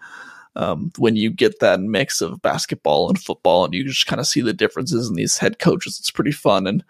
um, 0.56 0.92
when 0.98 1.16
you 1.16 1.30
get 1.30 1.60
that 1.60 1.80
mix 1.80 2.22
of 2.22 2.42
basketball 2.42 3.10
and 3.10 3.20
football 3.20 3.66
and 3.66 3.74
you 3.74 3.86
just 3.86 4.08
kind 4.08 4.20
of 4.20 4.28
see 4.28 4.42
the 4.42 4.54
differences 4.54 5.10
in 5.10 5.16
these 5.16 5.38
head 5.38 5.60
coaches. 5.60 5.98
It's 6.00 6.12
pretty 6.12 6.32
fun 6.32 6.68
and 6.68 6.84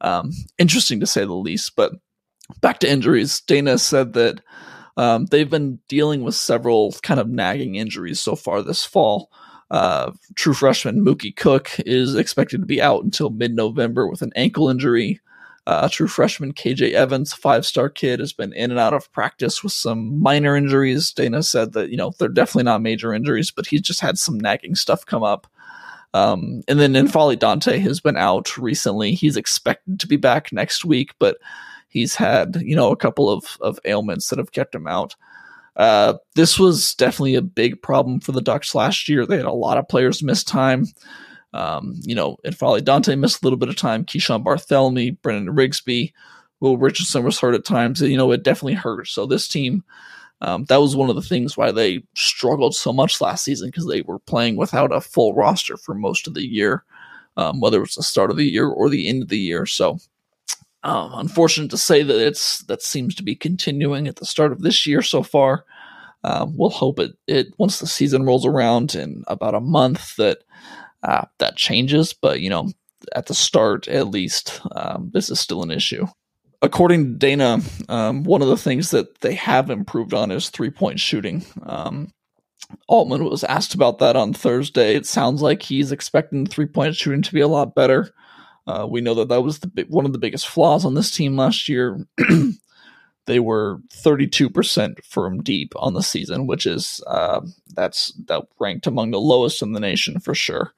um, 0.00 0.32
interesting 0.58 1.00
to 1.00 1.06
say 1.06 1.24
the 1.24 1.32
least. 1.32 1.76
But 1.76 1.92
back 2.60 2.80
to 2.80 2.90
injuries, 2.90 3.40
Dana 3.40 3.78
said 3.78 4.12
that 4.14 4.40
um, 4.96 5.26
they've 5.26 5.50
been 5.50 5.78
dealing 5.88 6.22
with 6.22 6.34
several 6.34 6.92
kind 7.02 7.20
of 7.20 7.28
nagging 7.28 7.74
injuries 7.76 8.20
so 8.20 8.34
far 8.34 8.62
this 8.62 8.84
fall. 8.84 9.30
Uh, 9.70 10.12
true 10.36 10.54
freshman 10.54 11.04
Mookie 11.04 11.34
Cook 11.34 11.70
is 11.80 12.14
expected 12.14 12.60
to 12.60 12.66
be 12.66 12.80
out 12.80 13.02
until 13.02 13.30
mid 13.30 13.54
November 13.54 14.06
with 14.06 14.22
an 14.22 14.32
ankle 14.36 14.68
injury. 14.68 15.20
Uh, 15.66 15.88
true 15.88 16.06
freshman 16.06 16.52
KJ 16.52 16.92
Evans, 16.92 17.34
five 17.34 17.66
star 17.66 17.88
kid, 17.88 18.20
has 18.20 18.32
been 18.32 18.52
in 18.52 18.70
and 18.70 18.78
out 18.78 18.94
of 18.94 19.10
practice 19.12 19.64
with 19.64 19.72
some 19.72 20.20
minor 20.20 20.54
injuries. 20.56 21.12
Dana 21.12 21.42
said 21.42 21.72
that, 21.72 21.90
you 21.90 21.96
know, 21.96 22.12
they're 22.18 22.28
definitely 22.28 22.64
not 22.64 22.82
major 22.82 23.12
injuries, 23.12 23.50
but 23.50 23.66
he's 23.66 23.80
just 23.80 24.00
had 24.00 24.16
some 24.16 24.38
nagging 24.38 24.76
stuff 24.76 25.04
come 25.04 25.24
up. 25.24 25.48
Um, 26.14 26.62
and 26.68 26.78
then 26.78 26.94
N'Faly 26.94 27.36
Dante 27.36 27.78
has 27.78 28.00
been 28.00 28.16
out 28.16 28.56
recently. 28.56 29.12
He's 29.12 29.36
expected 29.36 29.98
to 30.00 30.06
be 30.06 30.16
back 30.16 30.52
next 30.52 30.84
week, 30.84 31.14
but 31.18 31.38
he's 31.88 32.14
had, 32.14 32.56
you 32.62 32.76
know, 32.76 32.92
a 32.92 32.96
couple 32.96 33.28
of, 33.28 33.58
of 33.60 33.80
ailments 33.84 34.28
that 34.28 34.38
have 34.38 34.52
kept 34.52 34.74
him 34.74 34.86
out. 34.86 35.16
Uh, 35.74 36.14
this 36.34 36.58
was 36.58 36.94
definitely 36.94 37.34
a 37.34 37.42
big 37.42 37.82
problem 37.82 38.20
for 38.20 38.32
the 38.32 38.40
Ducks 38.40 38.74
last 38.74 39.08
year. 39.08 39.26
They 39.26 39.36
had 39.36 39.46
a 39.46 39.52
lot 39.52 39.78
of 39.78 39.88
players 39.88 40.22
miss 40.22 40.42
time. 40.42 40.86
Um, 41.56 41.94
you 42.02 42.14
know, 42.14 42.36
N'Faly 42.44 42.84
Dante 42.84 43.14
missed 43.14 43.42
a 43.42 43.46
little 43.46 43.58
bit 43.58 43.70
of 43.70 43.76
time. 43.76 44.04
Keeshawn 44.04 44.44
Barthelemy, 44.44 45.20
Brennan 45.22 45.54
Rigsby, 45.54 46.12
Will 46.60 46.76
Richardson 46.76 47.24
was 47.24 47.40
hurt 47.40 47.54
at 47.54 47.64
times. 47.64 48.02
You 48.02 48.16
know, 48.16 48.30
it 48.30 48.42
definitely 48.42 48.74
hurt. 48.74 49.08
So 49.08 49.24
this 49.24 49.48
team, 49.48 49.82
um, 50.42 50.64
that 50.64 50.80
was 50.80 50.94
one 50.94 51.08
of 51.08 51.16
the 51.16 51.22
things 51.22 51.56
why 51.56 51.72
they 51.72 52.02
struggled 52.14 52.74
so 52.74 52.92
much 52.92 53.20
last 53.20 53.44
season 53.44 53.68
because 53.68 53.86
they 53.86 54.02
were 54.02 54.18
playing 54.18 54.56
without 54.56 54.92
a 54.92 55.00
full 55.00 55.34
roster 55.34 55.78
for 55.78 55.94
most 55.94 56.26
of 56.26 56.34
the 56.34 56.46
year, 56.46 56.84
um, 57.38 57.60
whether 57.60 57.78
it 57.78 57.80
was 57.80 57.94
the 57.94 58.02
start 58.02 58.30
of 58.30 58.36
the 58.36 58.44
year 58.44 58.68
or 58.68 58.90
the 58.90 59.08
end 59.08 59.22
of 59.22 59.28
the 59.28 59.38
year. 59.38 59.64
So 59.64 59.98
um, 60.82 61.12
unfortunate 61.14 61.70
to 61.70 61.78
say 61.78 62.02
that 62.02 62.20
it's 62.24 62.60
that 62.64 62.82
seems 62.82 63.14
to 63.14 63.22
be 63.22 63.34
continuing 63.34 64.06
at 64.06 64.16
the 64.16 64.26
start 64.26 64.52
of 64.52 64.60
this 64.60 64.86
year 64.86 65.02
so 65.02 65.22
far. 65.22 65.64
Um, 66.22 66.56
we'll 66.56 66.70
hope 66.70 66.98
it 66.98 67.16
it 67.26 67.54
once 67.56 67.78
the 67.78 67.86
season 67.86 68.24
rolls 68.24 68.44
around 68.44 68.94
in 68.94 69.24
about 69.26 69.54
a 69.54 69.60
month 69.60 70.16
that 70.16 70.38
uh, 71.02 71.26
that 71.38 71.56
changes. 71.56 72.12
But 72.12 72.40
you 72.40 72.50
know, 72.50 72.70
at 73.14 73.26
the 73.26 73.34
start 73.34 73.88
at 73.88 74.08
least, 74.08 74.60
um, 74.72 75.10
this 75.12 75.30
is 75.30 75.40
still 75.40 75.62
an 75.62 75.70
issue. 75.70 76.06
According 76.62 77.04
to 77.04 77.18
Dana, 77.18 77.60
um, 77.88 78.24
one 78.24 78.42
of 78.42 78.48
the 78.48 78.56
things 78.56 78.90
that 78.90 79.20
they 79.20 79.34
have 79.34 79.70
improved 79.70 80.14
on 80.14 80.30
is 80.30 80.48
three 80.48 80.70
point 80.70 80.98
shooting. 81.00 81.44
Um, 81.62 82.12
Altman 82.88 83.24
was 83.24 83.44
asked 83.44 83.74
about 83.74 83.98
that 83.98 84.16
on 84.16 84.32
Thursday. 84.32 84.96
It 84.96 85.06
sounds 85.06 85.42
like 85.42 85.62
he's 85.62 85.92
expecting 85.92 86.46
three 86.46 86.66
point 86.66 86.96
shooting 86.96 87.22
to 87.22 87.32
be 87.32 87.40
a 87.40 87.48
lot 87.48 87.74
better. 87.74 88.10
Uh, 88.66 88.86
we 88.88 89.00
know 89.00 89.14
that 89.14 89.28
that 89.28 89.42
was 89.42 89.60
the 89.60 89.86
one 89.88 90.06
of 90.06 90.12
the 90.12 90.18
biggest 90.18 90.48
flaws 90.48 90.84
on 90.84 90.94
this 90.94 91.10
team 91.10 91.36
last 91.36 91.68
year. 91.68 92.04
they 93.26 93.40
were 93.40 93.78
32% 93.90 95.04
from 95.04 95.42
deep 95.42 95.72
on 95.76 95.94
the 95.94 96.02
season, 96.02 96.46
which 96.46 96.66
is 96.66 97.02
uh, 97.06 97.40
that's 97.74 98.12
that 98.26 98.44
ranked 98.58 98.86
among 98.86 99.10
the 99.10 99.20
lowest 99.20 99.62
in 99.62 99.72
the 99.72 99.80
nation 99.80 100.18
for 100.20 100.34
sure. 100.34 100.72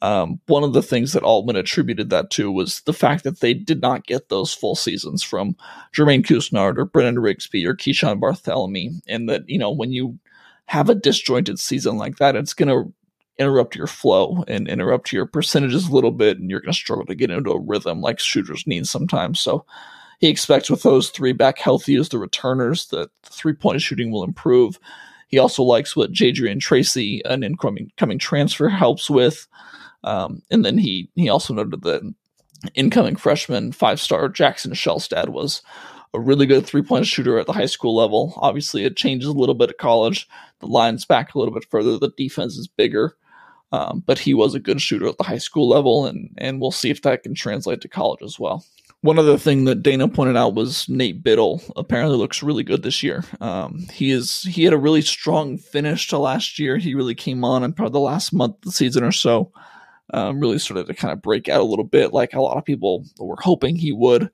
Um, 0.00 0.40
one 0.46 0.62
of 0.62 0.74
the 0.74 0.82
things 0.82 1.12
that 1.12 1.24
Altman 1.24 1.56
attributed 1.56 2.10
that 2.10 2.30
to 2.30 2.52
was 2.52 2.82
the 2.82 2.92
fact 2.92 3.24
that 3.24 3.40
they 3.40 3.52
did 3.52 3.80
not 3.80 4.06
get 4.06 4.28
those 4.28 4.54
full 4.54 4.76
seasons 4.76 5.24
from 5.24 5.56
Jermaine 5.92 6.24
Couisnard 6.24 6.78
or 6.78 6.84
Brennan 6.84 7.16
Rigsby 7.16 7.64
or 7.64 7.74
Keeshawn 7.74 8.20
Barthelemy, 8.20 9.00
and 9.08 9.28
that 9.28 9.48
you 9.48 9.58
know 9.58 9.72
when 9.72 9.90
you 9.90 10.18
have 10.66 10.88
a 10.88 10.94
disjointed 10.94 11.58
season 11.58 11.96
like 11.96 12.16
that, 12.18 12.36
it's 12.36 12.54
going 12.54 12.68
to 12.68 12.92
interrupt 13.38 13.74
your 13.74 13.86
flow 13.86 14.44
and 14.46 14.68
interrupt 14.68 15.12
your 15.12 15.24
percentages 15.26 15.88
a 15.88 15.92
little 15.92 16.10
bit, 16.10 16.38
and 16.38 16.50
you're 16.50 16.60
going 16.60 16.72
to 16.72 16.78
struggle 16.78 17.06
to 17.06 17.14
get 17.14 17.30
into 17.30 17.50
a 17.50 17.60
rhythm 17.60 18.00
like 18.00 18.20
shooters 18.20 18.66
need 18.66 18.86
sometimes. 18.86 19.40
So 19.40 19.64
he 20.18 20.28
expects 20.28 20.68
with 20.68 20.82
those 20.82 21.10
three 21.10 21.32
back 21.32 21.58
healthy 21.58 21.96
as 21.96 22.08
the 22.08 22.18
returners 22.18 22.86
that 22.88 23.10
three 23.24 23.54
point 23.54 23.80
shooting 23.80 24.10
will 24.10 24.24
improve. 24.24 24.78
He 25.28 25.38
also 25.38 25.62
likes 25.62 25.94
what 25.94 26.12
Jadrian 26.12 26.60
Tracy, 26.60 27.22
an 27.24 27.42
incoming 27.42 27.92
coming 27.96 28.18
transfer, 28.18 28.68
helps 28.68 29.08
with. 29.08 29.46
Um, 30.04 30.42
and 30.50 30.64
then 30.64 30.78
he 30.78 31.08
he 31.14 31.28
also 31.28 31.54
noted 31.54 31.82
that 31.82 32.14
incoming 32.74 33.16
freshman 33.16 33.72
five 33.72 34.00
star 34.00 34.28
Jackson 34.28 34.72
Shelstad 34.72 35.28
was 35.28 35.62
a 36.14 36.20
really 36.20 36.46
good 36.46 36.66
three 36.66 36.82
point 36.82 37.06
shooter 37.06 37.38
at 37.38 37.46
the 37.46 37.52
high 37.52 37.66
school 37.66 37.94
level. 37.94 38.32
Obviously, 38.36 38.84
it 38.84 38.96
changes 38.96 39.28
a 39.28 39.32
little 39.32 39.54
bit 39.54 39.70
at 39.70 39.78
college. 39.78 40.26
The 40.60 40.66
line's 40.66 41.04
back 41.04 41.34
a 41.34 41.38
little 41.38 41.54
bit 41.54 41.66
further. 41.70 41.98
The 41.98 42.10
defense 42.16 42.56
is 42.56 42.66
bigger. 42.66 43.16
Um, 43.70 44.02
but 44.06 44.18
he 44.18 44.32
was 44.32 44.54
a 44.54 44.60
good 44.60 44.80
shooter 44.80 45.06
at 45.08 45.18
the 45.18 45.24
high 45.24 45.38
school 45.38 45.68
level, 45.68 46.06
and 46.06 46.30
and 46.38 46.60
we'll 46.60 46.70
see 46.70 46.90
if 46.90 47.02
that 47.02 47.22
can 47.22 47.34
translate 47.34 47.82
to 47.82 47.88
college 47.88 48.22
as 48.22 48.38
well. 48.38 48.64
One 49.00 49.18
other 49.18 49.38
thing 49.38 49.64
that 49.64 49.82
Dana 49.82 50.08
pointed 50.08 50.36
out 50.36 50.54
was 50.54 50.88
Nate 50.88 51.22
Bittle 51.22 51.62
apparently 51.76 52.16
looks 52.16 52.42
really 52.42 52.64
good 52.64 52.82
this 52.82 53.00
year. 53.02 53.22
Um, 53.40 53.86
he 53.92 54.10
is 54.10 54.42
he 54.42 54.64
had 54.64 54.72
a 54.72 54.78
really 54.78 55.02
strong 55.02 55.56
finish 55.56 56.08
to 56.08 56.18
last 56.18 56.58
year. 56.58 56.78
He 56.78 56.96
really 56.96 57.14
came 57.14 57.44
on 57.44 57.62
in 57.62 57.72
probably 57.72 57.92
the 57.92 58.00
last 58.00 58.32
month 58.32 58.56
of 58.56 58.62
the 58.62 58.72
season 58.72 59.04
or 59.04 59.12
so. 59.12 59.52
Um, 60.12 60.40
really 60.40 60.58
started 60.58 60.86
to 60.86 60.94
kind 60.94 61.12
of 61.12 61.22
break 61.22 61.48
out 61.48 61.60
a 61.60 61.64
little 61.64 61.84
bit, 61.84 62.12
like 62.12 62.34
a 62.34 62.40
lot 62.40 62.56
of 62.56 62.64
people 62.64 63.04
were 63.18 63.36
hoping 63.40 63.76
he 63.76 63.92
would. 63.92 64.30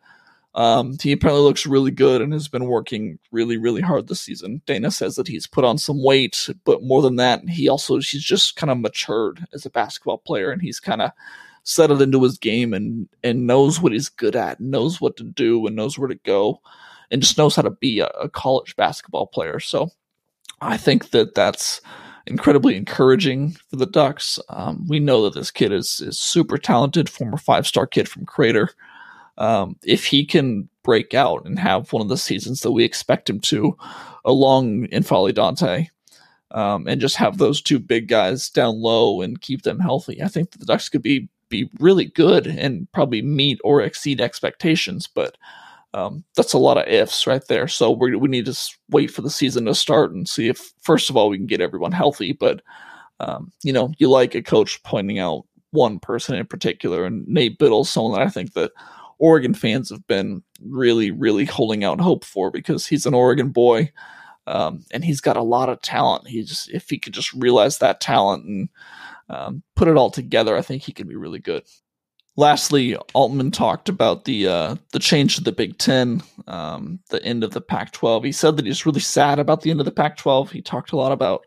Um, 0.55 0.96
he 1.03 1.11
apparently 1.11 1.42
looks 1.42 1.66
really 1.66 1.90
good 1.90 2.22
and 2.22 2.33
has 2.33 2.46
been 2.46 2.66
working 2.66 3.18
really, 3.33 3.57
really 3.57 3.83
hard 3.83 4.07
this 4.07 4.20
season. 4.20 4.62
Dana 4.66 4.92
says 4.92 5.16
that 5.16 5.27
he's 5.27 5.48
put 5.48 5.64
on 5.64 5.79
some 5.79 6.03
weight, 6.03 6.48
but 6.64 6.83
more 6.83 7.03
than 7.03 7.16
that, 7.16 7.46
he 7.48 7.68
also 7.68 7.96
he's 7.96 8.22
just 8.22 8.55
kind 8.55 8.70
of 8.70 8.79
matured 8.79 9.44
as 9.53 9.66
a 9.66 9.70
basketball 9.70 10.18
player, 10.18 10.50
and 10.50 10.62
he's 10.62 10.79
kind 10.79 11.03
of 11.03 11.11
settled 11.64 12.03
into 12.03 12.22
his 12.22 12.38
game 12.38 12.72
and 12.72 13.09
and 13.22 13.46
knows 13.46 13.81
what 13.81 13.92
he's 13.92 14.09
good 14.09 14.37
at, 14.37 14.61
knows 14.61 15.00
what 15.00 15.16
to 15.16 15.24
do, 15.24 15.66
and 15.66 15.77
knows 15.77 15.98
where 15.98 16.09
to 16.09 16.14
go, 16.24 16.61
and 17.11 17.22
just 17.22 17.38
knows 17.38 17.57
how 17.57 17.62
to 17.62 17.70
be 17.70 18.00
a, 18.00 18.07
a 18.07 18.29
college 18.29 18.77
basketball 18.77 19.27
player. 19.27 19.61
So, 19.61 19.90
I 20.61 20.77
think 20.77 21.11
that 21.11 21.35
that's 21.35 21.81
incredibly 22.27 22.77
encouraging 22.77 23.53
for 23.68 23.77
the 23.77 23.87
Ducks. 23.87 24.38
Um, 24.48 24.87
we 24.88 24.98
know 24.98 25.24
that 25.24 25.35
this 25.35 25.50
kid 25.50 25.72
is 25.72 26.00
is 26.00 26.18
super 26.18 26.59
talented, 26.59 27.09
former 27.09 27.37
five 27.37 27.66
star 27.66 27.87
kid 27.87 28.09
from 28.09 28.27
Crater 28.27 28.70
um, 29.38 29.77
if 29.85 30.07
he 30.07 30.24
can 30.24 30.68
break 30.83 31.14
out 31.14 31.44
and 31.44 31.59
have 31.59 31.92
one 31.92 32.03
of 32.03 32.09
the 32.09 32.18
seasons 32.18 32.61
that 32.61 32.72
we 32.72 32.85
expect 32.85 33.29
him 33.29 33.40
to, 33.40 33.77
along 34.24 34.87
N'Faly 34.88 35.35
Dante, 35.35 35.88
um, 36.50 36.87
and 36.87 37.00
just 37.00 37.16
have 37.16 37.38
those 37.38 37.61
two 37.61 37.79
big 37.79 38.09
guys 38.09 38.48
down 38.48 38.81
low 38.81 39.20
and 39.22 39.40
keep 39.40 39.62
them 39.62 39.81
healthy, 39.81 40.22
I 40.22 40.29
think 40.29 40.53
the 40.53 40.64
Ducks 40.64 40.88
could 40.88 41.03
be 41.03 41.29
be 41.54 41.70
really 41.78 42.06
good 42.06 42.46
and 42.46 42.90
probably 42.92 43.22
meet 43.22 43.60
or 43.62 43.80
exceed 43.80 44.20
expectations. 44.20 45.06
But 45.06 45.36
um, 45.92 46.24
that's 46.36 46.52
a 46.52 46.58
lot 46.58 46.78
of 46.78 46.88
ifs 46.88 47.26
right 47.26 47.46
there. 47.48 47.68
So 47.68 47.90
we 47.90 48.16
we 48.16 48.28
need 48.28 48.46
to 48.46 48.58
wait 48.90 49.10
for 49.10 49.22
the 49.22 49.30
season 49.30 49.66
to 49.66 49.74
start 49.74 50.12
and 50.12 50.28
see 50.28 50.48
if 50.48 50.72
first 50.82 51.08
of 51.08 51.16
all 51.16 51.28
we 51.28 51.38
can 51.38 51.46
get 51.46 51.60
everyone 51.60 51.92
healthy. 51.92 52.32
But 52.32 52.62
um, 53.20 53.52
you 53.62 53.72
know, 53.72 53.92
you 53.98 54.10
like 54.10 54.34
a 54.34 54.42
coach 54.42 54.82
pointing 54.82 55.20
out 55.20 55.44
one 55.70 56.00
person 56.00 56.34
in 56.36 56.46
particular, 56.46 57.04
and 57.04 57.26
Nate 57.28 57.58
Bittle, 57.58 57.86
someone 57.86 58.18
that 58.18 58.26
I 58.26 58.30
think 58.30 58.54
that 58.54 58.72
Oregon 59.18 59.54
fans 59.54 59.90
have 59.90 60.06
been 60.06 60.42
really, 60.60 61.10
really 61.10 61.44
holding 61.44 61.84
out 61.84 62.00
hope 62.00 62.24
for 62.24 62.50
because 62.50 62.86
he's 62.86 63.06
an 63.06 63.14
Oregon 63.14 63.50
boy. 63.50 63.92
Um, 64.46 64.84
and 64.90 65.02
he's 65.02 65.22
got 65.22 65.38
a 65.38 65.42
lot 65.42 65.70
of 65.70 65.80
talent. 65.80 66.28
He 66.28 66.42
just, 66.42 66.68
if 66.70 66.90
he 66.90 66.98
could 66.98 67.14
just 67.14 67.32
realize 67.32 67.78
that 67.78 68.02
talent 68.02 68.44
and 68.44 68.68
um, 69.28 69.62
put 69.76 69.88
it 69.88 69.96
all 69.96 70.10
together, 70.10 70.56
I 70.56 70.62
think 70.62 70.82
he 70.82 70.92
can 70.92 71.08
be 71.08 71.16
really 71.16 71.38
good. 71.38 71.64
Lastly, 72.37 72.96
Altman 73.14 73.52
talked 73.52 73.88
about 73.88 74.24
the 74.24 74.48
uh, 74.48 74.76
the 74.92 74.98
change 74.98 75.37
to 75.37 75.42
the 75.42 75.52
Big 75.52 75.78
Ten, 75.78 76.22
um, 76.48 76.98
the 77.10 77.22
end 77.24 77.44
of 77.44 77.52
the 77.52 77.60
Pac-12. 77.60 78.24
He 78.24 78.32
said 78.32 78.56
that 78.56 78.66
he's 78.66 78.84
really 78.84 79.00
sad 79.00 79.38
about 79.38 79.60
the 79.60 79.70
end 79.70 79.80
of 79.80 79.87
the 79.87 79.92
Pac-12. 79.92 80.50
He 80.50 80.60
talked 80.60 80.90
a 80.90 80.96
lot 80.96 81.12
about 81.12 81.44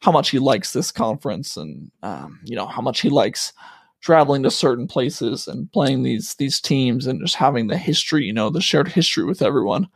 how 0.00 0.12
much 0.12 0.30
he 0.30 0.38
likes 0.38 0.72
this 0.72 0.92
conference 0.92 1.56
and 1.56 1.90
um, 2.04 2.38
you 2.44 2.54
know 2.54 2.66
how 2.66 2.80
much 2.80 3.00
he 3.00 3.08
likes 3.08 3.52
traveling 4.00 4.44
to 4.44 4.50
certain 4.50 4.86
places 4.86 5.48
and 5.48 5.70
playing 5.72 6.02
these 6.04 6.34
these 6.34 6.60
teams 6.60 7.06
and 7.06 7.20
just 7.20 7.34
having 7.34 7.66
the 7.66 7.76
history, 7.76 8.24
you 8.24 8.32
know, 8.32 8.50
the 8.50 8.60
shared 8.60 8.88
history 8.88 9.24
with 9.24 9.42
everyone. 9.42 9.88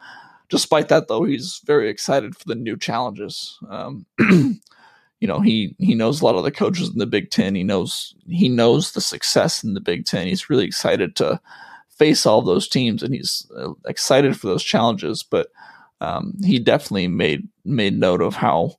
Despite 0.48 0.88
that, 0.88 1.08
though, 1.08 1.24
he's 1.24 1.60
very 1.64 1.88
excited 1.88 2.36
for 2.36 2.44
the 2.46 2.54
new 2.54 2.76
challenges. 2.76 3.58
Um, 3.70 4.06
you 5.22 5.28
know, 5.28 5.38
he 5.38 5.76
he 5.78 5.94
knows 5.94 6.20
a 6.20 6.24
lot 6.24 6.34
of 6.34 6.42
the 6.42 6.50
coaches 6.50 6.88
in 6.88 6.98
the 6.98 7.06
Big 7.06 7.30
Ten. 7.30 7.54
He 7.54 7.62
knows 7.62 8.12
he 8.26 8.48
knows 8.48 8.90
the 8.90 9.00
success 9.00 9.62
in 9.62 9.74
the 9.74 9.80
Big 9.80 10.04
Ten. 10.04 10.26
He's 10.26 10.50
really 10.50 10.64
excited 10.64 11.14
to 11.14 11.40
face 11.90 12.26
all 12.26 12.42
those 12.42 12.66
teams, 12.66 13.04
and 13.04 13.14
he's 13.14 13.48
uh, 13.56 13.70
excited 13.86 14.36
for 14.36 14.48
those 14.48 14.64
challenges. 14.64 15.22
But 15.22 15.46
um, 16.00 16.34
he 16.44 16.58
definitely 16.58 17.06
made 17.06 17.46
made 17.64 17.96
note 17.96 18.20
of 18.20 18.34
how 18.34 18.72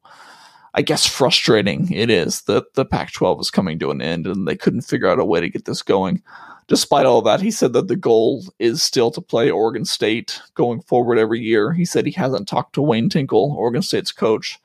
I 0.74 0.82
guess 0.82 1.08
frustrating 1.08 1.90
it 1.94 2.10
is 2.10 2.42
that 2.42 2.74
the 2.74 2.84
Pac-12 2.84 3.40
is 3.40 3.50
coming 3.50 3.80
to 3.80 3.92
an 3.92 4.02
end 4.02 4.28
and 4.28 4.46
they 4.46 4.58
couldn't 4.58 4.82
figure 4.82 5.08
out 5.08 5.20
a 5.20 5.26
way 5.26 5.40
to 5.40 5.50
get 5.50 5.64
this 5.64 5.82
going. 5.82 6.22
Despite 6.68 7.06
all 7.06 7.22
that, 7.22 7.40
he 7.40 7.52
said 7.52 7.72
that 7.72 7.88
the 7.88 7.96
goal 7.96 8.44
is 8.60 8.84
still 8.84 9.12
to 9.12 9.22
play 9.22 9.50
Oregon 9.50 9.86
State 9.86 10.42
going 10.56 10.82
forward 10.82 11.18
every 11.18 11.40
year. 11.40 11.72
He 11.72 11.86
said 11.86 12.06
he 12.06 12.12
hasn't 12.12 12.50
talked 12.50 12.74
to 12.74 12.82
Wayne 12.82 13.08
Tinkle, 13.08 13.56
Oregon 13.58 13.82
State's 13.82 14.12
coach, 14.12 14.60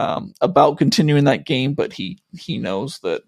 um, 0.00 0.32
about 0.40 0.78
continuing 0.78 1.24
that 1.24 1.44
game, 1.44 1.74
but 1.74 1.92
he 1.92 2.18
he 2.32 2.56
knows 2.56 3.00
that 3.00 3.22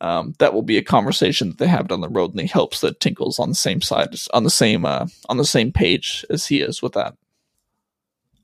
um, 0.00 0.34
that 0.38 0.54
will 0.54 0.62
be 0.62 0.78
a 0.78 0.82
conversation 0.82 1.50
that 1.50 1.58
they 1.58 1.66
have 1.66 1.88
down 1.88 2.00
the 2.00 2.08
road, 2.08 2.30
and 2.30 2.40
he 2.40 2.46
hopes 2.46 2.80
that 2.80 3.00
Tinkle's 3.00 3.38
on 3.38 3.50
the 3.50 3.54
same 3.54 3.82
side, 3.82 4.08
on 4.32 4.42
the 4.42 4.50
same 4.50 4.86
uh, 4.86 5.06
on 5.28 5.36
the 5.36 5.44
same 5.44 5.72
page 5.72 6.24
as 6.30 6.46
he 6.46 6.62
is 6.62 6.80
with 6.80 6.94
that. 6.94 7.14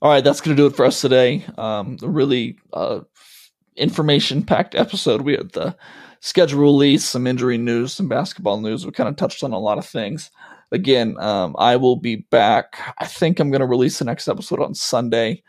All 0.03 0.11
right, 0.11 0.23
that's 0.23 0.39
going 0.39 0.55
to 0.55 0.61
do 0.61 0.67
it 0.67 0.75
for 0.75 0.85
us 0.85 1.01
today. 1.01 1.45
Um, 1.57 1.97
a 2.03 2.07
really 2.07 2.57
uh, 2.71 2.99
information 3.75 4.43
packed 4.43 4.75
episode. 4.75 5.21
We 5.21 5.33
had 5.33 5.53
the 5.53 5.75
schedule 6.19 6.61
release, 6.61 7.03
some 7.03 7.25
injury 7.25 7.57
news, 7.57 7.93
some 7.93 8.07
basketball 8.07 8.61
news. 8.61 8.85
We 8.85 8.91
kind 8.91 9.09
of 9.09 9.15
touched 9.15 9.43
on 9.43 9.51
a 9.51 9.59
lot 9.59 9.79
of 9.79 9.85
things. 9.85 10.29
Again, 10.71 11.17
um, 11.19 11.55
I 11.57 11.77
will 11.77 11.95
be 11.95 12.17
back. 12.17 12.77
I 12.99 13.07
think 13.07 13.39
I'm 13.39 13.49
going 13.49 13.61
to 13.61 13.65
release 13.65 13.97
the 13.97 14.05
next 14.05 14.27
episode 14.27 14.59
on 14.59 14.75
Sunday. 14.75 15.41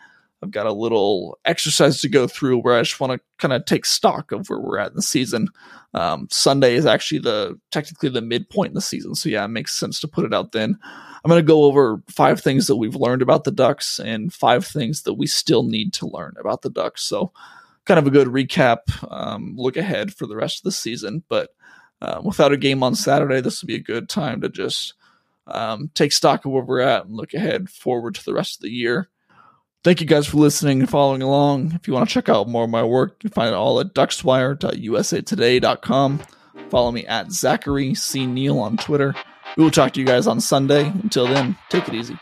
I've 0.44 0.50
got 0.50 0.66
a 0.66 0.72
little 0.72 1.38
exercise 1.46 2.02
to 2.02 2.09
go 2.09 2.26
through 2.26 2.59
where 2.59 2.76
I 2.76 2.83
just 2.83 3.00
want 3.00 3.14
to 3.14 3.20
kind 3.38 3.54
of 3.54 3.64
take 3.64 3.87
stock 3.87 4.30
of 4.30 4.48
where 4.48 4.61
we're 4.61 4.78
at 4.78 4.90
in 4.90 4.96
the 4.96 5.02
season. 5.02 5.48
Um, 5.94 6.28
Sunday 6.30 6.74
is 6.74 6.85
actually 6.85 7.20
the 7.20 7.59
technically 7.70 8.11
the 8.11 8.20
midpoint 8.20 8.68
in 8.68 8.74
the 8.74 8.80
season, 8.83 9.14
so 9.14 9.30
yeah, 9.30 9.44
it 9.44 9.48
makes 9.48 9.74
sense 9.74 10.00
to 10.00 10.09
put 10.09 10.26
it 10.26 10.35
out 10.35 10.52
then. 10.52 10.78
I'm 11.24 11.30
going 11.30 11.38
to 11.38 11.46
go 11.46 11.64
over 11.64 12.02
five 12.11 12.42
things 12.42 12.66
that 12.66 12.76
we've 12.76 12.94
learned 12.94 13.22
about 13.22 13.44
the 13.44 13.50
Ducks 13.50 13.98
and 13.98 14.30
five 14.30 14.66
things 14.66 15.04
that 15.04 15.14
we 15.14 15.26
still 15.26 15.62
need 15.62 15.94
to 15.94 16.07
learn 16.07 16.35
about 16.38 16.61
the 16.61 16.68
Ducks. 16.68 17.02
So, 17.02 17.33
kind 17.87 17.98
of 17.98 18.07
a 18.07 18.11
good 18.11 18.28
recap, 18.28 18.80
um, 19.11 19.54
look 19.57 19.78
ahead 19.78 20.12
for 20.12 20.26
the 20.26 20.37
rest 20.37 20.59
of 20.59 20.64
the 20.64 20.72
season. 20.72 21.24
But 21.30 21.48
uh, 22.02 22.20
without 22.22 22.52
a 22.52 22.59
game 22.59 22.83
on 22.83 22.94
Saturday, 22.94 23.40
this 23.40 23.62
would 23.62 23.68
be 23.68 23.76
a 23.76 23.80
good 23.80 24.11
time 24.11 24.42
to 24.42 24.50
just 24.50 24.92
um, 25.46 25.90
take 25.94 26.12
stock 26.12 26.44
of 26.44 26.52
where 26.52 26.62
we're 26.62 26.80
at 26.80 27.07
and 27.07 27.14
look 27.14 27.33
ahead 27.33 27.70
forward 27.70 28.16
to 28.16 28.24
the 28.24 28.35
rest 28.35 28.59
of 28.59 28.62
the 28.62 28.70
year. 28.70 29.09
Thank 29.84 30.00
you 30.00 30.06
guys 30.06 30.26
for 30.26 30.38
listening 30.38 30.80
and 30.80 30.88
following 30.88 31.20
along. 31.20 31.72
If 31.74 31.86
you 31.86 31.92
want 31.92 32.08
to 32.08 32.12
check 32.12 32.30
out 32.30 32.48
more 32.48 32.64
of 32.64 32.70
my 32.70 32.82
work, 32.82 33.16
you 33.22 33.28
can 33.28 33.34
find 33.34 33.48
it 33.48 33.54
all 33.54 33.78
at 33.80 33.92
duckswire.usatoday.com. 33.92 36.22
Follow 36.70 36.90
me 36.90 37.06
at 37.06 37.30
Zachary 37.30 37.94
C. 37.94 38.26
Neel 38.26 38.60
on 38.60 38.78
Twitter. 38.78 39.14
We 39.58 39.62
will 39.62 39.70
talk 39.70 39.92
to 39.92 40.00
you 40.00 40.06
guys 40.06 40.26
on 40.26 40.40
Sunday. 40.40 40.86
Until 40.86 41.26
then, 41.26 41.58
take 41.68 41.86
it 41.86 41.94
easy. 41.94 42.16